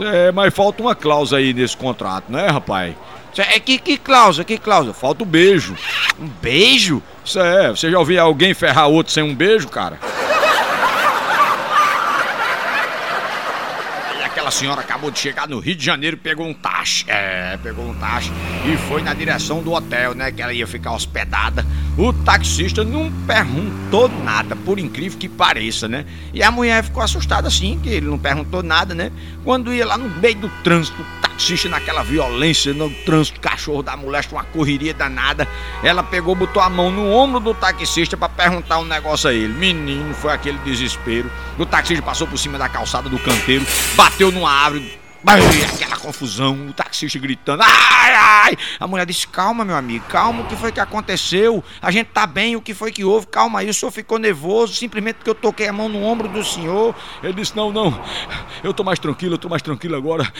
[0.00, 2.94] É, mas falta uma cláusula aí nesse contrato, né, rapaz?
[3.36, 4.94] É que, que cláusula, que cláusula?
[4.94, 5.76] Falta o beijo.
[6.20, 7.02] Um beijo?
[7.24, 9.98] Isso é, você já ouviu alguém ferrar outro sem um beijo, cara?
[14.43, 17.04] aquela senhora acabou de chegar no Rio de Janeiro, pegou um táxi.
[17.08, 18.30] É, pegou um táxi
[18.64, 20.30] e foi na direção do hotel, né?
[20.30, 21.66] Que ela ia ficar hospedada.
[21.98, 26.04] O taxista não perguntou nada, por incrível que pareça, né?
[26.32, 29.10] E a mulher ficou assustada assim, que ele não perguntou nada, né?
[29.44, 33.96] Quando ia lá no meio do trânsito, o taxista naquela violência, no trânsito, cachorro da
[33.96, 35.48] molesta, uma correria danada.
[35.82, 39.52] Ela pegou, botou a mão no ombro do taxista para perguntar um negócio a ele.
[39.52, 41.30] Menino, foi aquele desespero.
[41.58, 44.98] O taxista passou por cima da calçada do canteiro, bateu numa árvore,
[45.64, 48.56] aquela confusão, o taxista gritando, ai, ai!
[48.78, 51.64] A mulher disse: Calma, meu amigo, calma, o que foi que aconteceu?
[51.80, 53.26] A gente tá bem, o que foi que houve?
[53.28, 56.44] Calma aí, o senhor ficou nervoso simplesmente porque eu toquei a mão no ombro do
[56.44, 56.94] senhor.
[57.22, 57.98] Ele disse: Não, não,
[58.62, 60.30] eu tô mais tranquilo, eu tô mais tranquilo agora.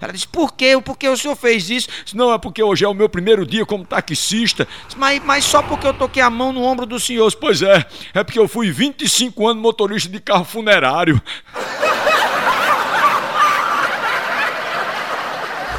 [0.00, 0.80] Ela disse: Por quê?
[0.84, 1.88] Por que o senhor fez isso?
[2.04, 4.68] Disse, não, é porque hoje é o meu primeiro dia como taxista.
[4.86, 7.26] Disse, mas, mas só porque eu toquei a mão no ombro do senhor?
[7.26, 7.84] Disse, pois é,
[8.14, 11.20] é porque eu fui 25 anos motorista de carro funerário.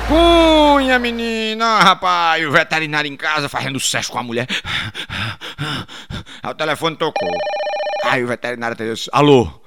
[0.10, 4.47] Cunha, menina, rapaz, o veterinário em casa fazendo sexo com a mulher.
[6.41, 7.30] Aí o telefone tocou.
[8.05, 9.62] Aí o veterinário disse: Alô?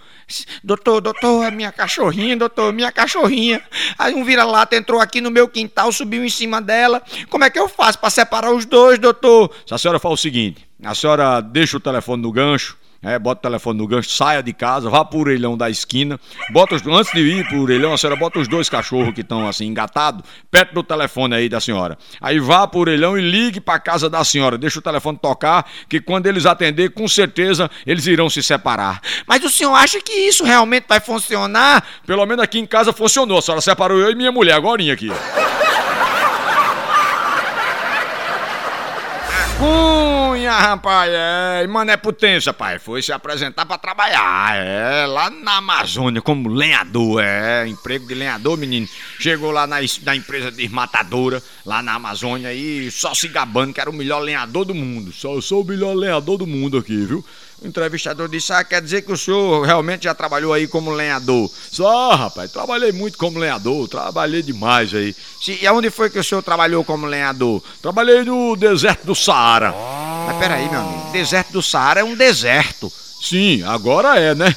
[0.65, 3.63] Doutor, doutor, é minha cachorrinha, doutor, minha cachorrinha.
[3.97, 7.01] Aí um vira-lata entrou aqui no meu quintal, subiu em cima dela.
[7.31, 9.55] Como é que eu faço para separar os dois, doutor?
[9.65, 13.41] Se a senhora faz o seguinte: a senhora deixa o telefone no gancho, é, bota
[13.41, 17.13] o telefone no gancho, saia de casa, vá pro orelhão da esquina, bota os, antes
[17.13, 20.75] de ir pro orelhão, a senhora bota os dois cachorros que estão assim engatados, perto
[20.75, 21.99] do telefone aí da senhora.
[22.21, 26.01] Aí vá pro orelhão e ligue pra casa da senhora, deixa o telefone tocar, que
[26.01, 29.01] quando eles atender, com certeza eles irão se separar.
[29.27, 31.85] Mas o senhor acha que isso realmente vai funcionar?
[32.07, 35.11] Pelo menos aqui em casa funcionou, a senhora separou eu e minha mulher, agora aqui.
[40.33, 41.67] Cunha, rapaz, é.
[41.67, 42.79] Mano, é potência, pai.
[42.79, 45.05] Foi se apresentar pra trabalhar, é.
[45.05, 47.69] Lá na Amazônia, como lenhador, é.
[47.69, 48.89] Emprego de lenhador, menino.
[49.21, 53.91] Chegou lá na, na empresa desmatadora, lá na Amazônia, e só se gabando que era
[53.91, 55.13] o melhor lenhador do mundo.
[55.13, 57.23] Só sou o melhor lenhador do mundo aqui, viu?
[57.63, 61.49] O entrevistador disse: Ah, quer dizer que o senhor realmente já trabalhou aí como lenhador?
[61.71, 65.15] Só, rapaz, trabalhei muito como lenhador, trabalhei demais aí.
[65.47, 67.63] E aonde foi que o senhor trabalhou como lenhador?
[67.81, 69.73] Trabalhei no deserto do Saara.
[70.27, 72.93] Mas peraí, meu amigo, deserto do Saara é um deserto.
[73.23, 74.57] Sim, agora é, né?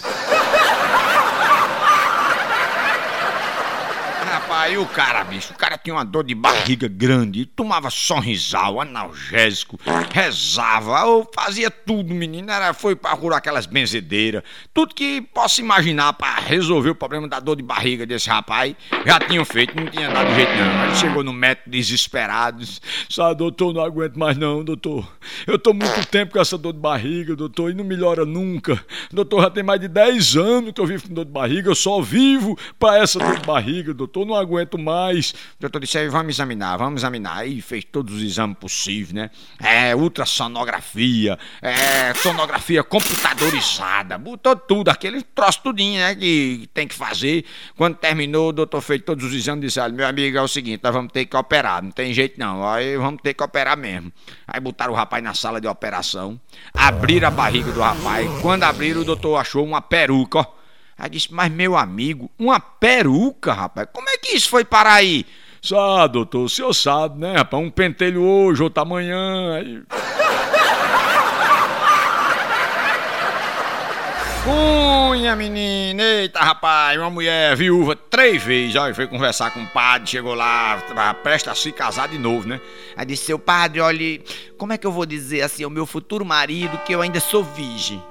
[4.65, 9.79] Aí o cara, bicho, o cara tinha uma dor de barriga grande, tomava sorrisal, analgésico,
[10.11, 12.49] rezava, ou fazia tudo, menino.
[12.49, 14.41] Era, foi pra curar aquelas benzedeiras,
[14.73, 18.75] tudo que possa imaginar para resolver o problema da dor de barriga desse rapaz.
[19.05, 20.85] Já tinham feito, não tinha dado jeito não.
[20.85, 22.65] Ele chegou no médico desesperado.
[23.07, 25.07] Sabe, doutor, não aguento mais não, doutor.
[25.45, 28.83] Eu tô muito tempo com essa dor de barriga, doutor, e não melhora nunca.
[29.11, 31.75] Doutor, já tem mais de 10 anos que eu vivo com dor de barriga, eu
[31.75, 35.31] só vivo para essa dor de barriga, doutor, não aguento aguento mais.
[35.31, 37.37] O doutor disse vamos examinar, vamos examinar.
[37.37, 39.29] Aí fez todos os exames possíveis, né?
[39.59, 46.15] É, ultrassonografia, é, sonografia computadorizada, botou tudo, aquele troço tudinho, né?
[46.15, 47.45] Que tem que fazer.
[47.77, 50.47] Quando terminou, o doutor fez todos os exames e disse: olha, meu amigo, é o
[50.47, 53.77] seguinte, nós vamos ter que operar, não tem jeito não, aí vamos ter que operar
[53.77, 54.11] mesmo.
[54.47, 56.39] Aí botaram o rapaz na sala de operação,
[56.73, 58.29] abriram a barriga do rapaz.
[58.41, 60.64] Quando abriram, o doutor achou uma peruca, ó.
[60.97, 65.25] Aí disse, mas meu amigo, uma peruca, rapaz, como é que isso foi parar aí?
[65.61, 67.61] Só, doutor, o senhor sabe, né, rapaz?
[67.61, 69.55] Um pentelho hoje, outro amanhã.
[69.55, 69.81] Aí...
[74.45, 76.03] Cunha, menina!
[76.03, 80.79] Eita, rapaz, uma mulher viúva três vezes, olha, foi conversar com o padre, chegou lá,
[81.23, 82.61] presta a se casar de novo, né?
[82.95, 84.23] Aí disse, seu padre, olhe,
[84.57, 87.43] como é que eu vou dizer assim ao meu futuro marido que eu ainda sou
[87.43, 88.01] virgem?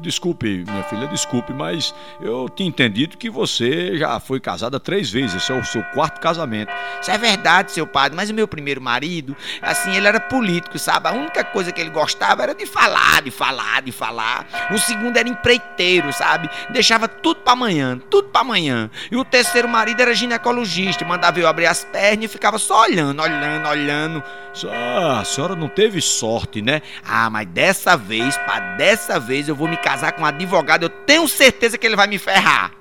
[0.00, 5.36] Desculpe, minha filha, desculpe, mas eu tinha entendido que você já foi casada três vezes.
[5.36, 6.72] Esse é o seu quarto casamento.
[7.00, 11.08] Isso é verdade, seu padre, mas o meu primeiro marido, assim, ele era político, sabe?
[11.08, 14.46] A única coisa que ele gostava era de falar, de falar, de falar.
[14.70, 16.48] O segundo era empreiteiro, sabe?
[16.70, 18.90] Deixava tudo pra amanhã, tudo pra amanhã.
[19.10, 23.20] E o terceiro marido era ginecologista, mandava eu abrir as pernas e ficava só olhando,
[23.22, 24.22] olhando, olhando.
[24.52, 26.80] Só, a senhora não teve sorte, né?
[27.04, 30.88] Ah, mas dessa vez, pá, dessa vez eu vou me casar com um advogado, eu
[30.88, 32.72] tenho certeza que ele vai me ferrar.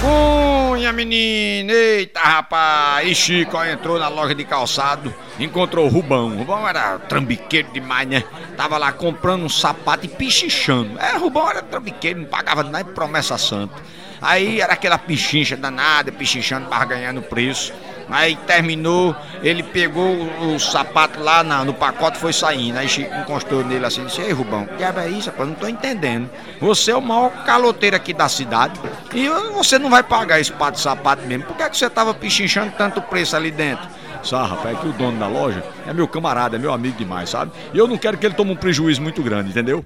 [0.00, 1.72] Cunha, menina!
[1.72, 3.08] Eita, rapaz!
[3.08, 6.34] E Chico ó, entrou na loja de calçado, encontrou o Rubão.
[6.34, 8.22] O Rubão era trambiqueiro demais, né?
[8.54, 10.98] Tava lá comprando um sapato e pichichando.
[11.00, 13.74] É, o Rubão era trambiqueiro, não pagava nem promessa santa.
[14.20, 17.72] Aí era aquela pichincha danada, pichichando, barganhando preço.
[18.10, 22.78] Aí terminou, ele pegou o, sapato lá na- no pacote e foi saindo.
[22.78, 25.48] Aí Chico encostou nele assim e disse: Ei, Rubão, que é isso, rapaz?
[25.48, 26.28] Não tô entendendo.
[26.60, 28.78] Você é o maior caloteiro aqui da cidade
[29.14, 31.44] e você não vai pagar esse par de sapato mesmo.
[31.44, 33.86] Por que, é que você tava pichinchando tanto preço ali dentro?
[34.22, 37.28] Sabe, rapaz, é que o dono da loja é meu camarada, é meu amigo demais,
[37.28, 37.52] sabe?
[37.74, 39.84] E eu não quero que ele tome um prejuízo muito grande, entendeu?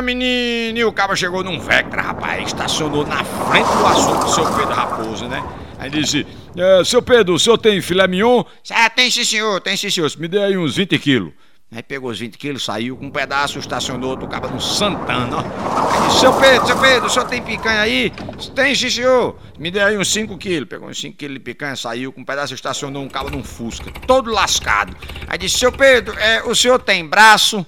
[0.00, 0.78] Cunha, menino!
[0.78, 2.48] E o cabo chegou num Vectra, rapaz.
[2.48, 5.44] Estacionou na frente do assunto do seu Pedro Raposo, né?
[5.78, 6.26] Aí disse:
[6.56, 8.42] é, Seu Pedro, o senhor tem filé mignon?
[8.70, 10.10] Ah, tem sim, senhor, tem sim, senhor.
[10.18, 11.32] Me dê aí uns 20 quilos.
[11.72, 15.36] Aí pegou os 20 quilos, saiu com um pedaço, estacionou, tocava no Santana.
[15.38, 18.12] Aí disse, seu Pedro, seu Pedro, o senhor tem picanha aí?
[18.56, 19.38] Tem sim, senhor.
[19.56, 20.68] Me dê aí uns 5 quilos.
[20.68, 23.88] Pegou uns 5 quilos de picanha, saiu com um pedaço, estacionou um cabo num Fusca,
[24.04, 24.96] todo lascado.
[25.28, 27.64] Aí disse, seu Pedro, é, o senhor tem braço?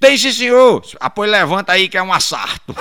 [0.00, 0.82] Tem sim, senhor.
[0.98, 2.74] Apoio levanta aí que é um assarto.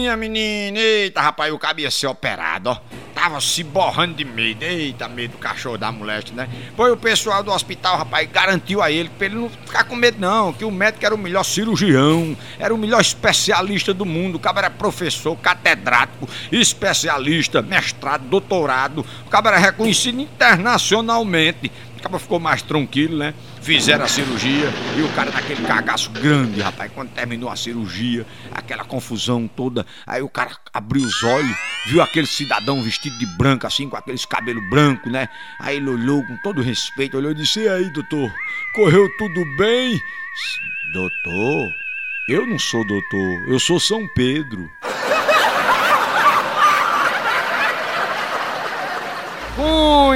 [0.00, 2.78] Cunha, menina, eita, rapaz, o cabo ia ser operado, ó.
[3.14, 6.48] Tava se borrando de medo, eita, medo do cachorro da moleste, né?
[6.74, 10.18] Foi o pessoal do hospital, rapaz, garantiu a ele pra ele não ficar com medo,
[10.18, 14.36] não, que o médico era o melhor cirurgião, era o melhor especialista do mundo.
[14.36, 19.04] O cabo era professor, catedrático, especialista, mestrado, doutorado.
[19.26, 21.70] O cabo era reconhecido internacionalmente.
[22.00, 23.34] O cabo ficou mais tranquilo, né?
[23.60, 26.90] Fizeram a cirurgia e o cara naquele cagaço grande, rapaz.
[26.94, 31.54] Quando terminou a cirurgia, aquela confusão toda, aí o cara abriu os olhos,
[31.86, 35.28] viu aquele cidadão vestido de branco, assim, com aqueles cabelos brancos, né?
[35.60, 38.32] Aí ele olhou com todo respeito, olhou e disse: E aí, doutor,
[38.74, 40.00] correu tudo bem?
[40.94, 41.70] Doutor?
[42.30, 44.70] Eu não sou doutor, eu sou São Pedro.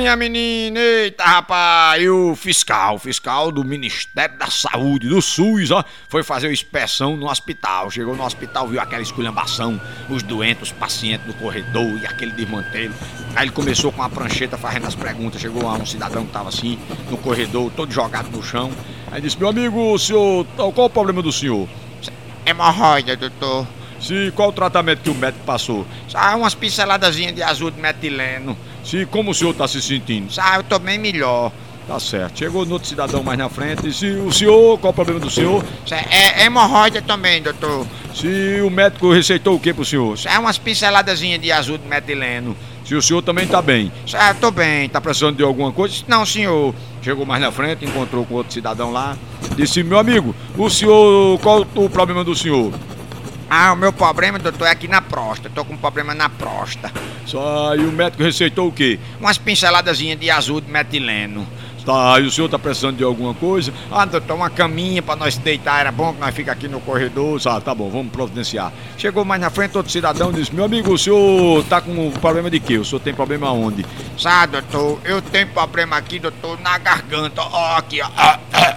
[0.04, 5.70] Cunha, menina, eita rapaz, e o fiscal, o fiscal do Ministério da Saúde, do SUS,
[5.70, 7.90] ó, foi fazer uma inspeção no hospital.
[7.90, 9.80] Chegou no hospital, viu aquela esculhambação,
[10.10, 12.92] os doentes, os pacientes no corredor e aquele desmantelo.
[13.34, 15.40] Aí ele começou com a prancheta fazendo as perguntas.
[15.40, 16.78] Chegou lá um cidadão que tava assim,
[17.10, 18.70] no corredor, todo jogado no chão.
[19.10, 20.44] Aí disse: Meu amigo, o senhor,
[20.74, 21.66] qual o problema do senhor?
[22.44, 23.66] Hemorroida, doutor.
[23.98, 25.86] Se qual o tratamento que o médico passou?
[26.08, 28.54] Só umas pinceladazinhas de azul de metileno.
[28.84, 30.30] Se como o senhor está se sentindo?
[30.32, 31.50] Só eu tô bem melhor.
[31.86, 32.38] Tá certo.
[32.38, 33.82] Chegou no outro cidadão mais na frente.
[33.82, 35.62] Disse: O senhor, qual o problema do senhor?
[35.90, 37.86] É, é hemorroida também, doutor.
[38.14, 40.14] Se o médico receitou o que pro senhor?
[40.14, 42.56] Isso é umas pinceladazinhas de azul de metileno.
[42.84, 43.92] Se o senhor também tá bem.
[44.12, 44.88] É, eu tô bem.
[44.88, 46.04] Tá precisando de alguma coisa?
[46.06, 46.74] Não, senhor.
[47.02, 49.16] Chegou mais na frente, encontrou com outro cidadão lá.
[49.56, 52.72] Disse: Meu amigo, o senhor, qual o problema do senhor?
[53.56, 55.48] Ah, o meu problema, doutor, é aqui na próstata.
[55.54, 57.00] Tô com problema na próstata.
[57.24, 58.98] Só, e o médico receitou o quê?
[59.20, 61.46] Umas pinceladazinhas de azul de metileno.
[61.84, 63.72] Tá, e o senhor tá precisando de alguma coisa?
[63.90, 65.80] Ah, doutor, uma caminha pra nós deitar.
[65.80, 67.40] Era bom que nós fica aqui no corredor.
[67.46, 68.72] Ah, tá bom, vamos providenciar.
[68.96, 72.58] Chegou mais na frente, outro cidadão disse: Meu amigo, o senhor tá com problema de
[72.58, 72.78] quê?
[72.78, 73.84] O senhor tem problema aonde?
[74.18, 77.42] Sabe, doutor, eu tenho problema aqui, doutor, na garganta.
[77.42, 78.08] Ó, aqui, ó.
[78.16, 78.76] Ah, ah,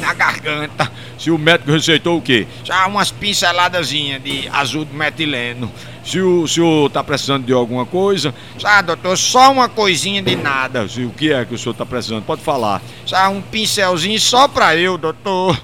[0.00, 0.90] Na garganta.
[1.18, 2.46] Se o médico receitou o quê?
[2.64, 5.70] Já umas pinceladazinhas de azul de metileno.
[6.08, 10.88] Se o senhor tá precisando de alguma coisa, Sabe, doutor, só uma coisinha de nada.
[10.88, 12.80] se o que é que o senhor tá precisando, pode falar.
[13.06, 15.54] Sabe, um pincelzinho só pra eu, doutor.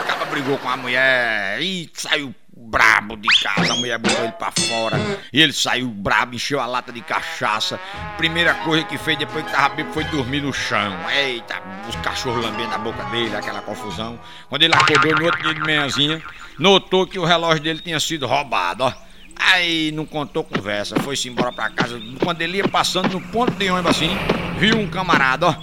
[0.00, 4.32] O cara brigou com a mulher e saiu brabo de casa, a mulher botou ele
[4.32, 4.96] pra fora.
[5.32, 7.78] E ele saiu brabo, encheu a lata de cachaça.
[8.16, 10.92] Primeira coisa que fez depois que tava bêbado foi dormir no chão.
[11.12, 14.18] Eita, os cachorros lambendo a boca dele, aquela confusão.
[14.48, 16.22] Quando ele acordou no outro dia de manhãzinha,
[16.58, 18.92] notou que o relógio dele tinha sido roubado, ó.
[19.36, 22.00] Aí não contou conversa, foi-se embora pra casa.
[22.22, 24.10] Quando ele ia passando no ponto de ônibus assim,
[24.58, 25.54] viu um camarada, ó,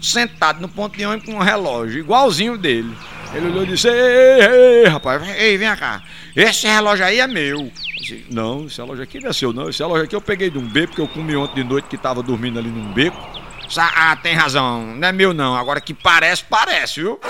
[0.00, 2.94] sentado no ponto de ônibus com um relógio, igualzinho dele.
[3.34, 6.02] Ele olhou e disse: Ei, ei, ei, rapaz, ei, vem cá.
[6.34, 7.60] Esse relógio aí é meu.
[7.60, 9.68] Eu disse, não, esse relógio aqui não é seu, não.
[9.68, 11.96] Esse relógio aqui eu peguei de um beco, porque eu comi ontem de noite que
[11.96, 13.35] tava dormindo ali num beco.
[13.76, 15.56] Ah, tem razão, não é meu não.
[15.56, 17.20] Agora que parece, parece, viu?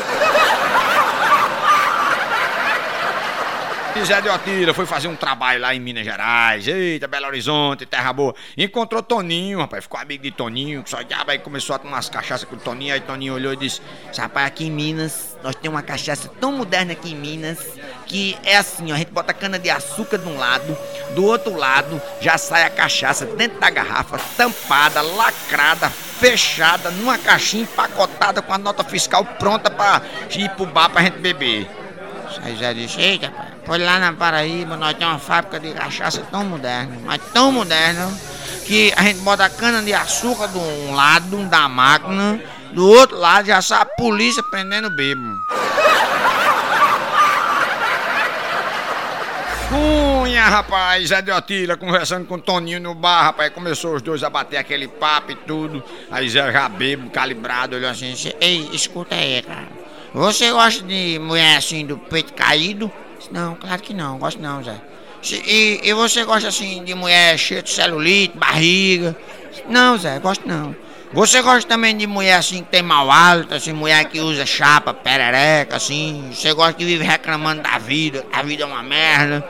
[3.97, 6.69] E Zé de Otira foi fazer um trabalho lá em Minas Gerais.
[6.69, 8.35] Eita, Belo Horizonte, terra boa.
[8.55, 9.85] Encontrou Toninho, rapaz.
[9.85, 12.59] Ficou amigo de Toninho, que só diabo aí começou a tomar umas cachaças com o
[12.59, 12.93] Toninho.
[12.93, 13.81] Aí Toninho olhou e disse:
[14.15, 17.59] Rapaz, aqui em Minas, nós temos uma cachaça tão moderna aqui em Minas
[18.07, 20.77] que é assim, ó, a gente bota cana de açúcar de um lado,
[21.15, 27.65] do outro lado já sai a cachaça dentro da garrafa, tampada, lacrada, fechada, numa caixinha
[27.65, 31.69] empacotada com a nota fiscal pronta pra ir pro bar pra gente beber.
[32.43, 36.23] Aí Zé disse, eita, pai, foi lá na Paraíba, nós temos uma fábrica de cachaça
[36.31, 38.09] tão moderna, mas tão moderna,
[38.65, 42.41] que a gente bota a cana de açúcar de um lado da máquina,
[42.73, 45.37] do outro lado já sai a polícia prendendo o bêbado.
[49.69, 53.53] Cunha, rapaz, Zé de Otila conversando com o Toninho no bar, rapaz.
[53.53, 55.83] Começou os dois a bater aquele papo e tudo.
[56.11, 59.67] Aí Zé já bebo, calibrado, olhou assim, disse, ei, escuta aí, cara.
[60.15, 62.91] Você gosta de mulher assim do peito caído?
[63.31, 64.81] Não, claro que não, gosto não, Zé.
[65.33, 69.17] E, e você gosta assim de mulher cheia de celulite, barriga?
[69.69, 70.75] Não, Zé, gosto não.
[71.13, 74.93] Você gosta também de mulher assim que tem mau hálito, assim, mulher que usa chapa,
[74.93, 76.31] perereca, assim?
[76.33, 79.47] Você gosta que vive reclamando da vida, a vida é uma merda?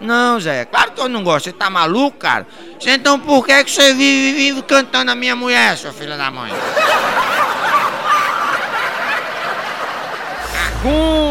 [0.00, 1.46] Não, Zé, claro que eu não gosto.
[1.46, 2.46] Você tá maluco, cara?
[2.84, 6.52] Então por que, que você vive, vive cantando a minha mulher, sua filha da mãe?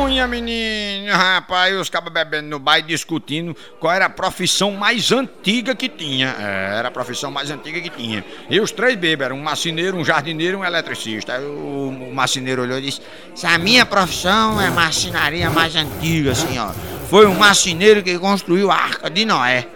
[0.07, 5.11] Cunha, menino, rapaz, os cabos bebendo no bar e discutindo qual era a profissão mais
[5.11, 6.33] antiga que tinha.
[6.39, 8.23] É, era a profissão mais antiga que tinha.
[8.49, 11.37] E os três bebês, um marceneiro, um jardineiro e um eletricista.
[11.41, 13.01] O, o marceneiro olhou e disse:
[13.35, 16.71] Se a minha profissão é marcenaria mais antiga, ó.
[17.09, 19.67] Foi um marceneiro que construiu a arca de Noé.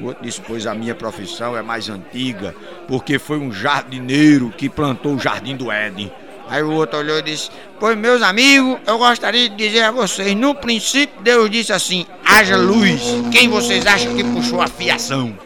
[0.00, 2.56] O outro disse: Pois a minha profissão é mais antiga,
[2.88, 6.10] porque foi um jardineiro que plantou o jardim do Éden.
[6.48, 10.34] Aí o outro olhou e disse: Pois, meus amigos, eu gostaria de dizer a vocês:
[10.34, 13.02] no princípio, Deus disse assim: haja luz.
[13.32, 15.36] Quem vocês acham que puxou a fiação?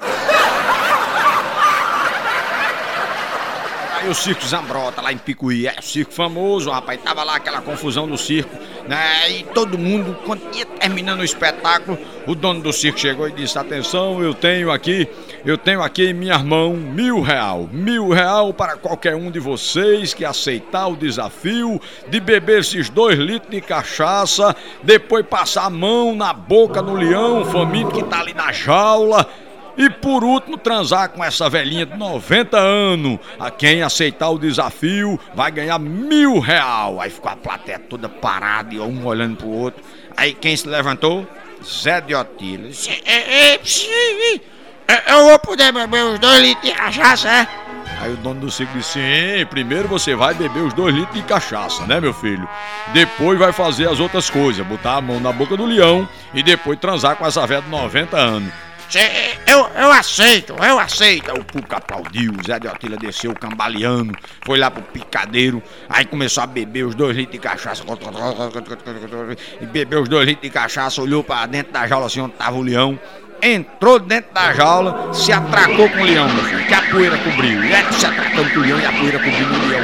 [4.00, 7.60] Aí o circo Zambrota lá em Picuí, é o circo famoso, rapaz, tava lá aquela
[7.60, 8.56] confusão do circo,
[8.88, 9.30] né?
[9.30, 13.58] E todo mundo, quando ia terminando o espetáculo, o dono do circo chegou e disse:
[13.58, 15.06] Atenção, eu tenho aqui,
[15.44, 20.14] eu tenho aqui em minha mão mil real, mil real para qualquer um de vocês
[20.14, 21.78] que aceitar o desafio
[22.08, 27.44] de beber esses dois litros de cachaça, depois passar a mão na boca no leão
[27.44, 29.28] faminto que tá ali na jaula
[29.76, 33.18] e por último, transar com essa velhinha de 90 anos.
[33.38, 37.00] A quem aceitar o desafio vai ganhar mil real.
[37.00, 39.82] Aí ficou a plateia toda parada e um olhando pro outro.
[40.16, 41.26] Aí quem se levantou?
[41.64, 42.70] Zé de Otília.
[45.06, 47.46] Eu vou poder beber os dois litros de cachaça, é?
[48.00, 51.22] Aí o dono do circo disse: Sim, primeiro você vai beber os dois litros de
[51.22, 52.48] cachaça, né, meu filho?
[52.92, 56.78] Depois vai fazer as outras coisas, botar a mão na boca do leão e depois
[56.78, 58.52] transar com essa velha de 90 anos.
[59.46, 61.30] Eu, eu aceito, eu aceito.
[61.32, 64.12] O Cuca aplaudiu, o Zé de Otília desceu cambaleando,
[64.44, 67.84] foi lá pro picadeiro, aí começou a beber os dois litros de cachaça.
[69.60, 72.56] E bebeu os dois litros de cachaça, olhou pra dentro da jaula assim onde tava
[72.56, 72.98] o leão
[73.42, 77.64] entrou dentro da jaula, se atracou com o leão, meu filho, que a poeira cobriu.
[77.64, 79.82] E é se atracando com o leão e a poeira cobrindo o leão.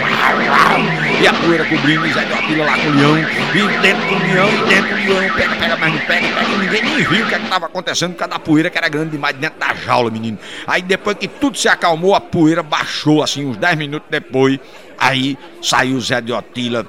[1.21, 4.33] E a poeira cobrindo, e Zé de Otília lá com o leão, e dentro do
[4.33, 7.29] leão, e dentro do leão, pega, pega, mas não pega, pega, ninguém nem viu o
[7.29, 10.11] que é estava acontecendo por causa da poeira que era grande demais dentro da jaula,
[10.11, 10.39] menino.
[10.67, 14.59] Aí depois que tudo se acalmou, a poeira baixou, assim, uns 10 minutos depois,
[14.99, 16.87] aí saiu o Zé de Otília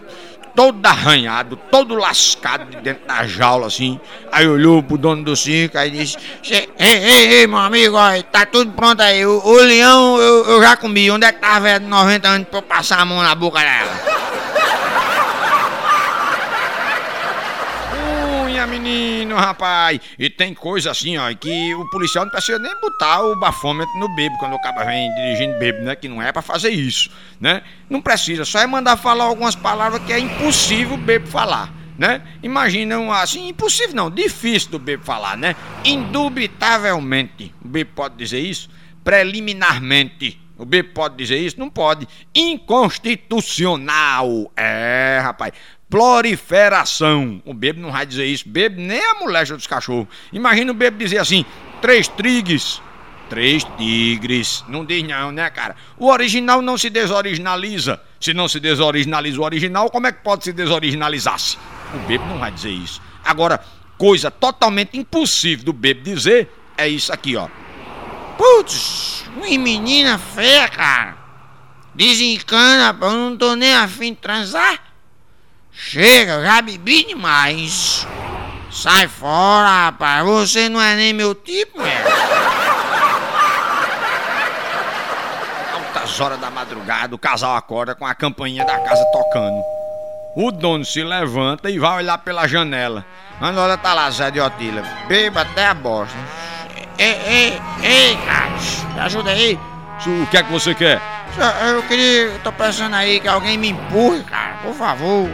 [0.58, 4.00] todo arranhado, todo lascado de dentro da jaula, assim.
[4.32, 6.18] Aí olhou pro dono do circo, aí disse:
[6.50, 9.24] Ei, ei, ei, meu amigo, ó, tá tudo pronto aí.
[9.24, 11.12] O, o leão eu, eu, já comi.
[11.12, 13.36] Onde é que tá a velha de 90 anos pra eu passar a mão na
[13.36, 14.17] boca dela?
[18.88, 20.00] Menino, rapaz.
[20.18, 24.08] E tem coisa assim, ó, que o policial não precisa nem botar o bafômetro no
[24.16, 25.94] bebo quando o cara vem dirigindo bebo, né?
[25.96, 27.10] Que não é para fazer isso,
[27.40, 27.62] né?
[27.90, 31.74] Não precisa, só é mandar falar algumas palavras que é impossível o bebo falar.
[31.98, 32.22] né?
[32.44, 35.56] Imaginam assim, impossível não, difícil do bebo falar, né?
[35.84, 38.70] Indubitavelmente, o bebo pode dizer isso?
[39.04, 41.60] Preliminarmente, o bebo pode dizer isso?
[41.60, 42.08] Não pode.
[42.36, 45.54] Inconstitucional, é, rapaz.
[45.90, 50.08] Proliferação, o bebo não vai dizer isso, bebo nem a molecha dos cachorros.
[50.34, 51.46] Imagina o bebo dizer assim,
[51.82, 52.82] três trigues,
[53.30, 54.64] Três tigres.
[54.68, 55.76] Não diz não, né, cara?
[55.98, 58.02] O original não se desoriginaliza.
[58.20, 61.58] Se não se desoriginaliza o original, como é que pode se desoriginalizar-se?
[61.94, 63.02] O bebo não vai dizer isso.
[63.24, 63.60] Agora,
[63.98, 67.48] coisa totalmente impossível do bebo dizer é isso aqui, ó.
[68.38, 71.18] Putz, menina feia, cara.
[71.94, 74.80] Desencana, eu não tô nem afim de transar.
[75.80, 78.06] Chega, já bebi demais.
[78.72, 80.26] Sai fora, rapaz.
[80.26, 81.88] Você não é nem meu tipo, meu.
[85.74, 89.62] Altas horas da madrugada, o casal acorda com a campainha da casa tocando.
[90.36, 93.06] O dono se levanta e vai olhar pela janela.
[93.40, 96.18] A hora tá lá, Zé de Otília, beba até a bosta.
[96.98, 98.50] Ei, ei, ei, cara,
[98.94, 99.60] me ajuda aí.
[100.06, 101.00] O que é que você quer?
[101.68, 105.30] Eu queria, eu tô pensando aí que alguém me empurre, cara, por favor.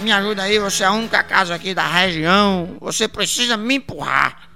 [0.00, 2.76] Me ajuda aí, você é a única casa aqui da região.
[2.80, 4.48] Você precisa me empurrar.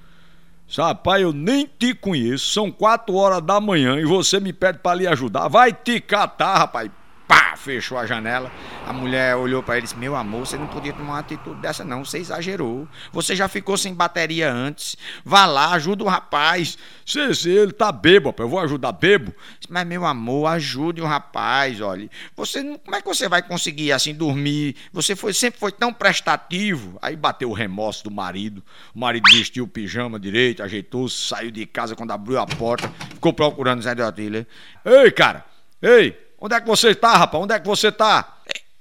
[0.77, 2.53] Rapaz, eu nem te conheço.
[2.53, 5.49] São quatro horas da manhã e você me pede para lhe ajudar.
[5.49, 6.91] Vai te catar, rapaz
[7.33, 8.53] pá, fechou a janela.
[8.87, 11.61] A mulher olhou para ele e disse: Meu amor, você não podia tomar uma atitude
[11.61, 12.05] dessa, não.
[12.05, 12.87] Você exagerou.
[13.11, 14.97] Você já ficou sem bateria antes.
[15.25, 16.77] Vá lá, ajuda o rapaz.
[17.07, 19.35] Se ele tá bebo, eu vou ajudar bebo.
[19.69, 22.11] Mas, meu amor, ajude o rapaz, olha.
[22.37, 24.77] Você, como é que você vai conseguir assim dormir?
[24.93, 26.99] Você foi, sempre foi tão prestativo.
[27.01, 28.63] Aí bateu o remorso do marido.
[28.95, 33.33] O marido vestiu o pijama direito, ajeitou-se, saiu de casa quando abriu a porta, ficou
[33.33, 34.47] procurando o Zé de Otília.
[34.85, 35.45] Ei, cara!
[35.81, 36.22] Ei!
[36.45, 37.41] Onde é que você está, rapaz?
[37.41, 38.27] Onde é que você está?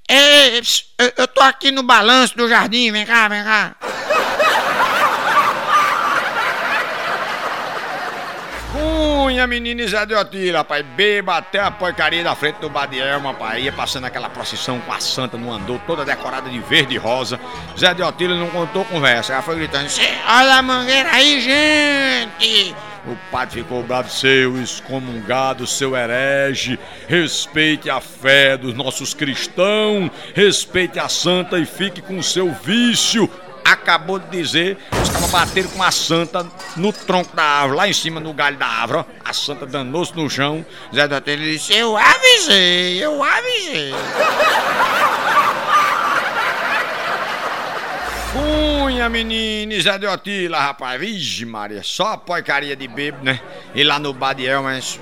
[0.09, 0.62] É, é,
[1.16, 3.76] eu tô aqui no balanço do jardim, vem cá, vem cá.
[8.72, 13.64] Cunha, menina Zé de Otília, rapaz, beba até a porcaria da frente do Badiel, rapaz,
[13.64, 17.39] ia passando aquela procissão com a santa no andor, toda decorada de verde e rosa.
[17.78, 19.88] Zé de Otília não contou conversa, ela foi gritando,
[20.28, 22.76] olha a mangueira aí, gente!
[23.08, 26.78] O padre ficou bravo, seu excomungado, seu herege.
[27.08, 33.30] Respeite a fé dos nossos cristãos, respeite a santa e fique com o seu vício.
[33.66, 36.45] Acabou de dizer, estava batendo com a santa
[36.76, 39.06] no tronco da árvore, lá em cima no galho da árvore.
[39.24, 40.64] A santa danou-se no chão.
[40.93, 43.93] Zé da Telha disse: Eu avisei, eu avisei.
[49.02, 51.02] Cunha, menina, Zé de Otila, rapaz.
[51.02, 53.39] Vixe, Maria, só porcaria de bebo, né?
[53.74, 54.99] E lá no Badiel, mas.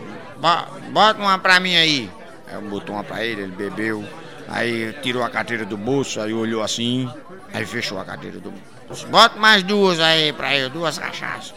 [0.93, 2.09] Bota uma pra mim aí.
[2.47, 4.07] Aí botou uma pra ele, ele bebeu.
[4.47, 7.11] Aí tirou a carteira do bolso, aí olhou assim.
[7.53, 8.53] Aí fechou a carteira do
[8.87, 9.05] bolso.
[9.07, 11.53] Bota mais duas aí pra ele, duas cachaças.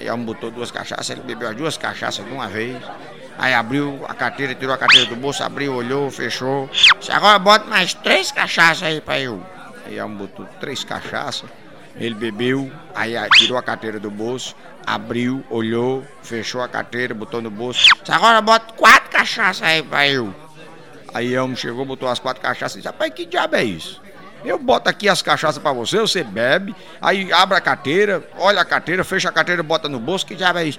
[0.00, 2.74] Aí ela botou duas cachaças, ele bebeu as duas cachaças de uma vez.
[3.36, 6.70] Aí abriu a carteira, tirou a carteira do bolso, abriu, olhou, fechou.
[7.10, 9.44] Agora bota mais três cachaças aí pra eu.
[9.84, 11.48] Aí ela botou três cachaças,
[11.98, 14.54] ele bebeu, aí tirou a carteira do bolso,
[14.86, 17.88] abriu, olhou, fechou a carteira, botou no bolso.
[18.08, 20.34] Agora bota quatro cachaças aí pra eu.
[21.14, 24.02] Aí Elmo chegou, botou as quatro cachaças e disse, rapaz, que diabo é isso?
[24.44, 28.64] Eu boto aqui as cachaças para você, você bebe, aí abre a carteira, olha a
[28.64, 30.78] carteira, fecha a carteira, bota no bolso, que diabo é isso?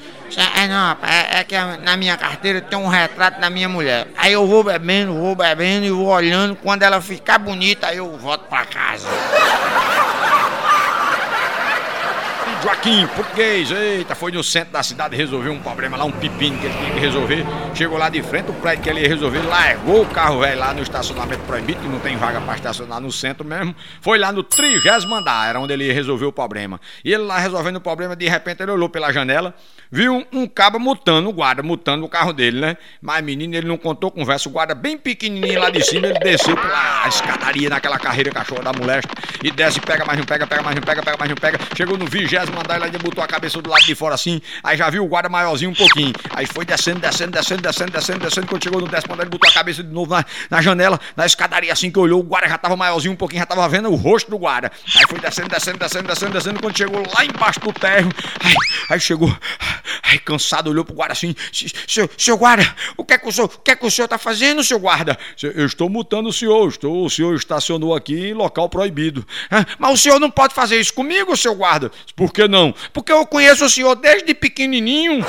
[0.55, 4.07] É, não, é, é que na minha carteira tem um retrato da minha mulher.
[4.15, 8.17] Aí eu vou bebendo, vou bebendo e vou olhando, quando ela ficar bonita, aí eu
[8.17, 9.07] volto para casa.
[12.61, 16.65] Joaquim, português, eita, foi no centro da cidade resolver um problema lá, um pepino que
[16.65, 17.45] ele tinha que resolver.
[17.75, 20.73] Chegou lá de frente, o prédio que ele ia resolver, largou o carro velho lá
[20.73, 23.75] no estacionamento proibido, que não tem vaga para estacionar no centro mesmo.
[24.01, 26.81] Foi lá no trigésimo andar, era onde ele ia resolver o problema.
[27.05, 29.53] E ele lá resolvendo o problema, de repente ele olhou pela janela,
[29.91, 32.77] viu um, um cabo mutando, o guarda mutando o carro dele, né?
[32.99, 36.55] Mas menino, ele não contou conversa, o guarda bem pequenininho lá de cima, ele desceu
[36.55, 40.75] pela escadaria naquela carreira cachorro da molesta e desce, pega mais um, pega, pega mais
[40.75, 41.59] um, pega, pega mais um, pega.
[41.75, 44.77] Chegou no vigésimo mandar ele ainda botou a cabeça do lado de fora assim, aí
[44.77, 46.13] já viu o guarda maiorzinho um pouquinho.
[46.31, 48.47] Aí foi descendo, descendo, descendo, descendo, descendo, descendo.
[48.47, 51.25] Quando chegou no décimo andar, ele botou a cabeça de novo na, na janela, na
[51.25, 53.95] escadaria assim que olhou, o guarda já tava maiorzinho um pouquinho, já tava vendo o
[53.95, 54.71] rosto do guarda.
[54.95, 56.59] Aí foi descendo, descendo, descendo, descendo, descendo.
[56.59, 58.55] Quando chegou lá embaixo do térreo, aí,
[58.89, 59.35] aí chegou,
[60.03, 61.35] aí cansado, olhou pro guarda assim:
[61.87, 64.07] seu, seu guarda, o que é que o senhor, o que é que o senhor
[64.07, 65.17] tá fazendo, seu guarda?
[65.41, 69.25] Eu estou mutando o senhor, estou, o senhor estacionou aqui em local proibido.
[69.77, 71.91] Mas o senhor não pode fazer isso comigo, seu guarda?
[72.15, 72.71] Por que não?
[72.93, 75.25] Porque eu conheço o senhor desde pequenininho.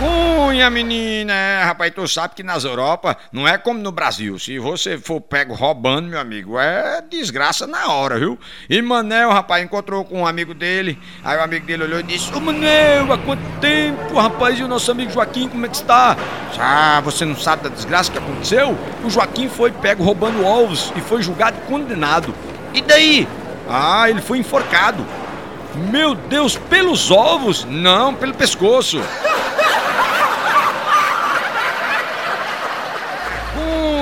[0.00, 4.38] Cunha, menina, é, rapaz, tu sabe que nas Europa não é como no Brasil.
[4.38, 8.38] Se você for pego roubando, meu amigo, é desgraça na hora, viu?
[8.70, 10.98] E Manel, rapaz, encontrou com um amigo dele.
[11.22, 14.58] Aí o amigo dele olhou e disse: Ô Manel, há quanto tempo, rapaz?
[14.58, 16.16] E o nosso amigo Joaquim, como é que está?
[16.58, 18.74] Ah, você não sabe da desgraça que aconteceu?
[19.04, 22.34] O Joaquim foi pego roubando ovos e foi julgado e condenado.
[22.72, 23.28] E daí?
[23.68, 25.06] Ah, ele foi enforcado.
[25.74, 27.64] Meu Deus, pelos ovos?
[27.64, 29.00] Não, pelo pescoço.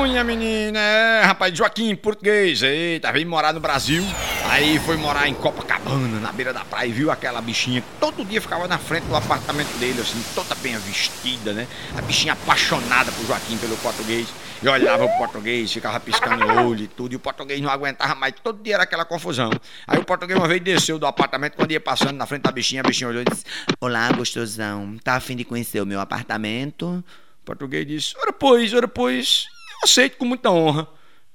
[0.09, 4.03] Cunha, menina, é, rapaz, Joaquim, português, eita, veio morar no Brasil,
[4.49, 8.25] aí foi morar em Copacabana, na beira da praia, e viu aquela bichinha que todo
[8.25, 11.69] dia ficava na frente do apartamento dele, assim, toda bem vestida, né?
[11.95, 14.27] A bichinha apaixonada por Joaquim, pelo português,
[14.63, 18.15] e olhava o português, ficava piscando o olho e tudo, e o português não aguentava
[18.15, 19.51] mais, todo dia era aquela confusão.
[19.87, 22.81] Aí o português uma vez desceu do apartamento, quando ia passando na frente da bichinha,
[22.81, 23.45] a bichinha olhou e disse,
[23.79, 27.05] Olá, gostosão, tá afim de conhecer o meu apartamento?
[27.43, 29.47] O português disse, ora pois, ora pois,
[29.81, 30.89] eu aceito com muita honra.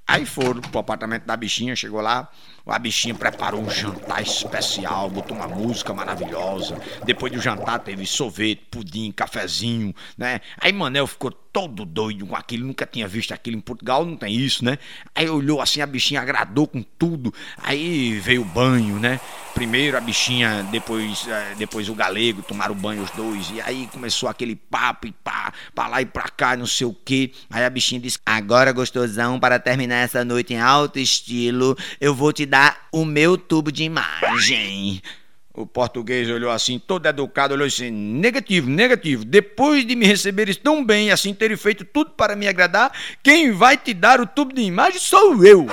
[0.06, 2.30] Aí foram pro apartamento da bichinha, chegou lá,
[2.66, 6.78] a bichinha preparou um jantar especial, botou uma música maravilhosa.
[7.06, 10.42] Depois do jantar teve sorvete, pudim, cafezinho, né?
[10.60, 14.34] Aí Manel ficou todo doido com aquilo, nunca tinha visto aquilo em Portugal, não tem
[14.34, 14.76] isso, né?
[15.14, 17.32] Aí olhou assim, a bichinha agradou com tudo.
[17.58, 19.20] Aí veio o banho, né?
[19.54, 23.52] Primeiro a bichinha, depois, eh, depois o galego, tomaram banho os dois.
[23.54, 26.92] E aí começou aquele papo e pá, pra lá e pra cá, não sei o
[27.04, 27.30] quê.
[27.48, 32.32] Aí a bichinha disse: Agora, gostosão, para terminar essa noite em alto estilo, eu vou
[32.32, 35.00] te dar o meu tubo de imagem.
[35.56, 39.24] O português olhou assim, todo educado, olhou assim: negativo, negativo.
[39.24, 42.90] Depois de me receberes tão bem, assim, terem feito tudo para me agradar,
[43.22, 45.68] quem vai te dar o tubo de imagem sou eu.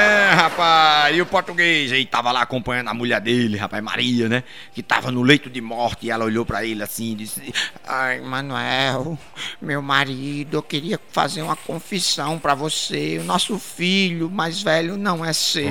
[0.00, 4.44] É, rapaz, e o português aí tava lá acompanhando a mulher dele, rapaz, Maria, né?
[4.72, 7.52] Que tava no leito de morte e ela olhou para ele assim e disse:
[7.86, 9.18] Ai, Manuel,
[9.60, 13.18] meu marido, eu queria fazer uma confissão para você.
[13.18, 15.68] O nosso filho mais velho não é seu.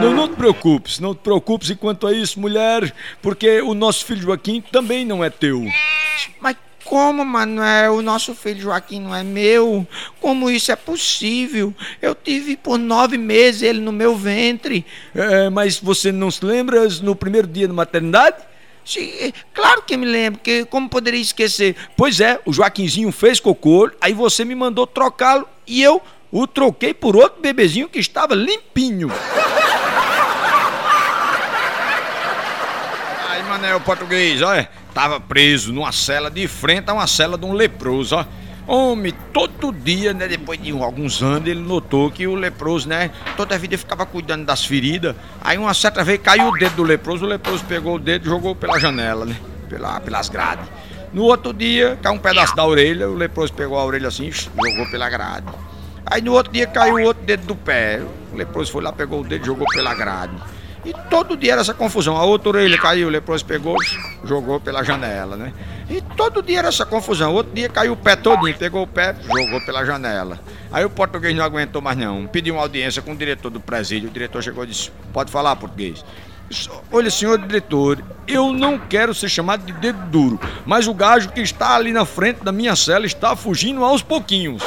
[0.00, 4.22] Não, não te preocupes, não te preocupes enquanto a isso, mulher, porque o nosso filho
[4.22, 5.64] Joaquim também não é teu.
[6.40, 6.56] Mas
[6.88, 9.86] como, Manuel, o nosso filho Joaquim não é meu?
[10.20, 11.74] Como isso é possível?
[12.00, 14.86] Eu tive por nove meses ele no meu ventre.
[15.14, 18.36] É, mas você não se lembra no primeiro dia da maternidade?
[18.86, 19.10] Sim,
[19.52, 21.76] claro que me lembro, que como poderia esquecer?
[21.94, 26.00] Pois é, o Joaquinzinho fez cocô, aí você me mandou trocá-lo e eu
[26.32, 29.08] o troquei por outro bebezinho que estava limpinho.
[33.58, 38.14] Manel, português, olha, tava preso numa cela de frente a uma cela de um leproso,
[38.14, 38.24] ó.
[38.68, 43.56] Homem, todo dia, né, depois de alguns anos, ele notou que o leproso, né, toda
[43.56, 45.16] a vida ficava cuidando das feridas.
[45.40, 48.28] Aí uma certa vez caiu o dedo do leproso, o leproso pegou o dedo e
[48.28, 49.36] jogou pela janela, né,
[49.68, 50.66] pela, pelas grades.
[51.12, 54.88] No outro dia, caiu um pedaço da orelha, o leproso pegou a orelha assim, jogou
[54.88, 55.46] pela grade.
[56.06, 58.02] Aí no outro dia caiu o outro dedo do pé,
[58.32, 60.34] o leproso foi lá, pegou o dedo e jogou pela grade.
[60.88, 62.16] E todo dia era essa confusão.
[62.16, 63.76] A outra orelha caiu, o leproso pegou,
[64.24, 65.52] jogou pela janela, né?
[65.90, 67.34] E todo dia era essa confusão.
[67.34, 70.40] Outro dia caiu o pé todinho, pegou o pé, jogou pela janela.
[70.72, 72.26] Aí o português não aguentou mais não.
[72.26, 74.08] Pediu uma audiência com o diretor do presídio.
[74.08, 76.02] O diretor chegou e disse: Pode falar português.
[76.90, 81.42] Olha, senhor diretor, eu não quero ser chamado de dedo duro, mas o gajo que
[81.42, 84.62] está ali na frente da minha cela está fugindo aos pouquinhos.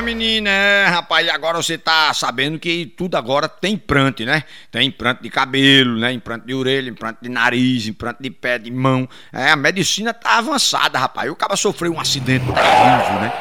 [0.00, 4.44] Minha menina, é, rapaz, agora você tá sabendo que tudo agora tem implante, né?
[4.70, 6.10] Tem implante de cabelo, né?
[6.10, 9.06] Implante de orelha, implante de nariz, implante de pé, de mão.
[9.30, 11.30] É, a medicina tá avançada, rapaz.
[11.30, 13.32] O cara sofreu um acidente terrível, né?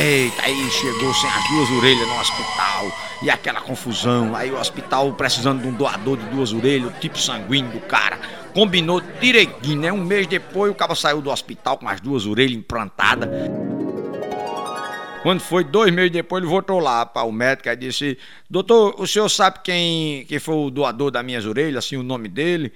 [0.00, 4.36] Eita, aí chegou sem as duas orelhas no hospital e aquela confusão.
[4.36, 8.20] Aí o hospital precisando de um doador de duas orelhas, o tipo sanguíneo do cara.
[8.54, 9.92] Combinou direitinho, né?
[9.92, 13.28] Um mês depois o cara saiu do hospital com as duas orelhas implantadas.
[15.22, 19.06] Quando foi dois meses depois, ele voltou lá para o médico e disse: Doutor, o
[19.06, 22.72] senhor sabe quem, quem foi o doador das minhas orelhas, assim, o nome dele?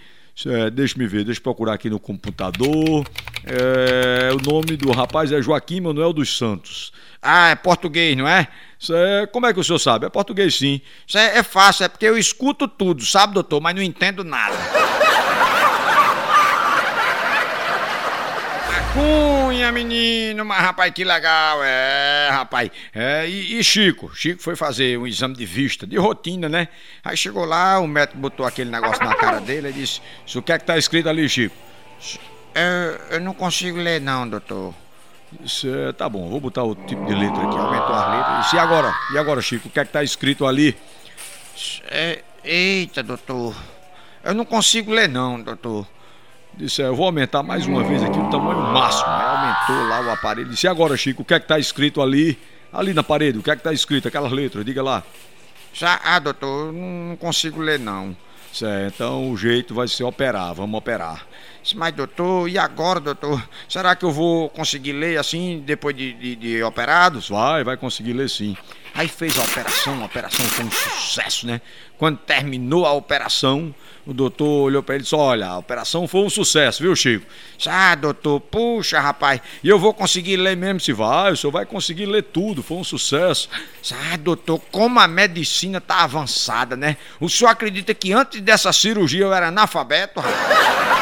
[0.47, 3.05] É, deixa me ver, deixa eu procurar aqui no computador.
[3.45, 6.93] É, o nome do rapaz é Joaquim Manuel dos Santos.
[7.21, 8.49] Ah, é português, não é?
[8.91, 10.07] É, como é que o senhor sabe?
[10.07, 10.81] É português sim.
[11.07, 13.61] Isso é, é fácil, é porque eu escuto tudo, sabe, doutor?
[13.61, 14.57] Mas não entendo nada.
[18.93, 22.71] Cunha, menino, mas rapaz, que legal, é, rapaz.
[22.95, 24.15] É, e, e, Chico?
[24.15, 26.69] Chico foi fazer um exame de vista, de rotina, né?
[27.03, 30.03] Aí chegou lá, o médico botou aquele negócio na cara dele e disse:
[30.37, 31.57] O que é que tá escrito ali, Chico?
[32.55, 34.75] Eu, eu não consigo ler, não, doutor.
[35.43, 38.53] Isso, é, tá bom, vou botar o tipo de letra aqui, aumentou as letras.
[38.53, 38.95] E agora?
[39.15, 39.69] E agora, Chico?
[39.69, 40.77] O que é que tá escrito ali?
[41.85, 43.57] É, eita, doutor.
[44.23, 45.87] Eu não consigo ler não, doutor.
[46.55, 49.09] Disse, é, eu vou aumentar mais uma vez aqui o tamanho máximo.
[49.09, 50.51] Aí aumentou lá o aparelho.
[50.51, 52.39] Disse, e agora, Chico, o que é que tá escrito ali?
[52.73, 54.09] Ali na parede, o que é que tá escrito?
[54.09, 55.03] Aquelas letras, diga lá.
[55.75, 58.17] Já, ah, doutor, eu não consigo ler não.
[58.53, 61.27] Certo, então o jeito vai ser operar, vamos operar.
[61.77, 63.43] Mas, doutor, e agora, doutor?
[63.69, 67.29] Será que eu vou conseguir ler assim depois de, de, de operados?
[67.29, 68.57] Vai, vai conseguir ler sim.
[68.95, 71.63] Aí fez a operação, a operação foi um sucesso, né?
[71.97, 73.75] Quando terminou a operação,
[74.05, 77.25] o doutor olhou para ele e disse: Olha, a operação foi um sucesso, viu, Chico?
[77.67, 81.65] Ah, doutor, puxa, rapaz, e eu vou conseguir ler mesmo se vai, o senhor vai
[81.65, 83.49] conseguir ler tudo, foi um sucesso.
[83.93, 86.99] Ah, doutor, como a medicina tá avançada, né?
[87.19, 91.02] O senhor acredita que antes dessa cirurgia eu era analfabeto, rapaz?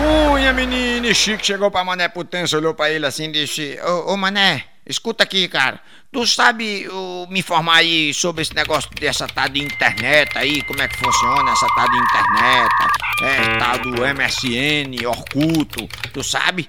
[0.00, 4.14] Cunha, menino, e Chico chegou pra Mané Potência, olhou pra ele assim e disse: Ô,
[4.14, 5.78] ô Mané, escuta aqui, cara.
[6.10, 6.88] Tu sabe
[7.28, 11.52] me informar aí sobre esse negócio dessa tal de internet aí, como é que funciona
[11.52, 12.74] essa tal de internet,
[13.22, 16.68] é, tal do MSN, Orkuto, tu sabe?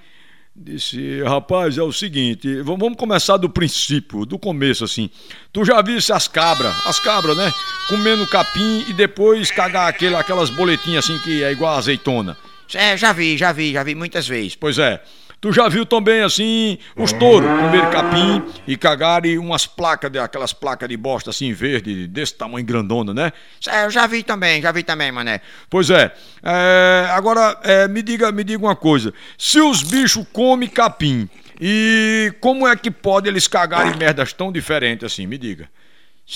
[0.54, 5.10] Disse, rapaz, é o seguinte, vamos começar do princípio, do começo assim.
[5.54, 7.52] Tu já viste as cabras, as cabras, né?
[7.88, 12.38] Comendo capim e depois cagar aquele, aquelas boletinhas assim que é igual a azeitona.
[12.74, 14.56] É, já vi, já vi, já vi muitas vezes.
[14.56, 15.02] Pois é.
[15.42, 20.54] Tu já viu também assim os touros comer capim e cagarem umas placas, de, aquelas
[20.54, 23.34] placas de bosta assim verde, desse tamanho grandona, né?
[23.68, 25.42] É, eu já vi também, já vi também, mané.
[25.68, 26.14] Pois é.
[26.44, 31.28] é agora, é, me, diga, me diga uma coisa: se os bichos comem capim,
[31.60, 35.26] e como é que pode eles cagarem merdas tão diferentes assim?
[35.26, 35.68] Me diga.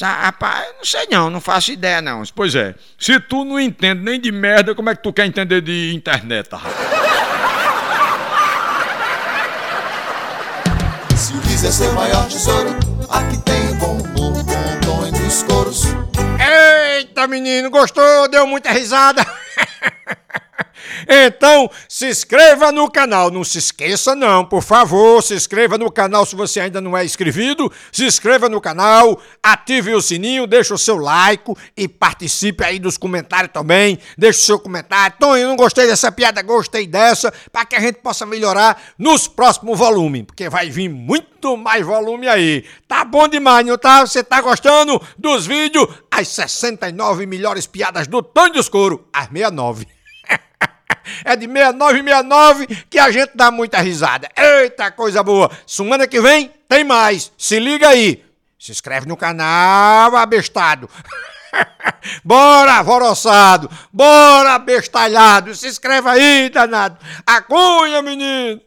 [0.02, 2.24] Rapaz, não sei não, não faço ideia não.
[2.36, 5.62] Pois é, se tu não entende nem de merda, como é que tu quer entender
[5.62, 6.95] de internet, rapaz?
[11.56, 12.76] quiser ser maior tesouro,
[13.10, 15.84] aqui tem bom humor, bom tom coros.
[16.98, 18.28] Eita, menino, gostou?
[18.28, 19.26] Deu muita risada?
[21.07, 23.32] Então, se inscreva no canal.
[23.32, 25.22] Não se esqueça, não, por favor.
[25.22, 27.72] Se inscreva no canal se você ainda não é inscrito.
[27.91, 32.98] Se inscreva no canal, ative o sininho, deixe o seu like e participe aí dos
[32.98, 33.99] comentários também.
[34.18, 35.18] Deixe o seu comentário.
[35.19, 39.77] Tonho, não gostei dessa piada, gostei dessa, para que a gente possa melhorar nos próximos
[39.77, 42.65] volumes, porque vai vir muito mais volume aí.
[42.88, 44.06] Tá bom demais, não tá?
[44.06, 45.88] Você tá gostando dos vídeos?
[46.10, 49.86] As 69 melhores piadas do Tonho do Escuro, às 69
[51.23, 54.30] é de 6969 que a gente dá muita risada.
[54.36, 55.49] Eita, coisa boa!
[55.65, 57.32] Semana que vem tem mais.
[57.38, 58.23] Se liga aí.
[58.60, 60.90] Se inscreve no canal, abestado.
[62.23, 63.69] Bora, alvoroçado!
[63.91, 65.56] Bora, bestalhado!
[65.56, 66.98] Se inscreva aí, danado!
[67.26, 68.61] Acunha, menino!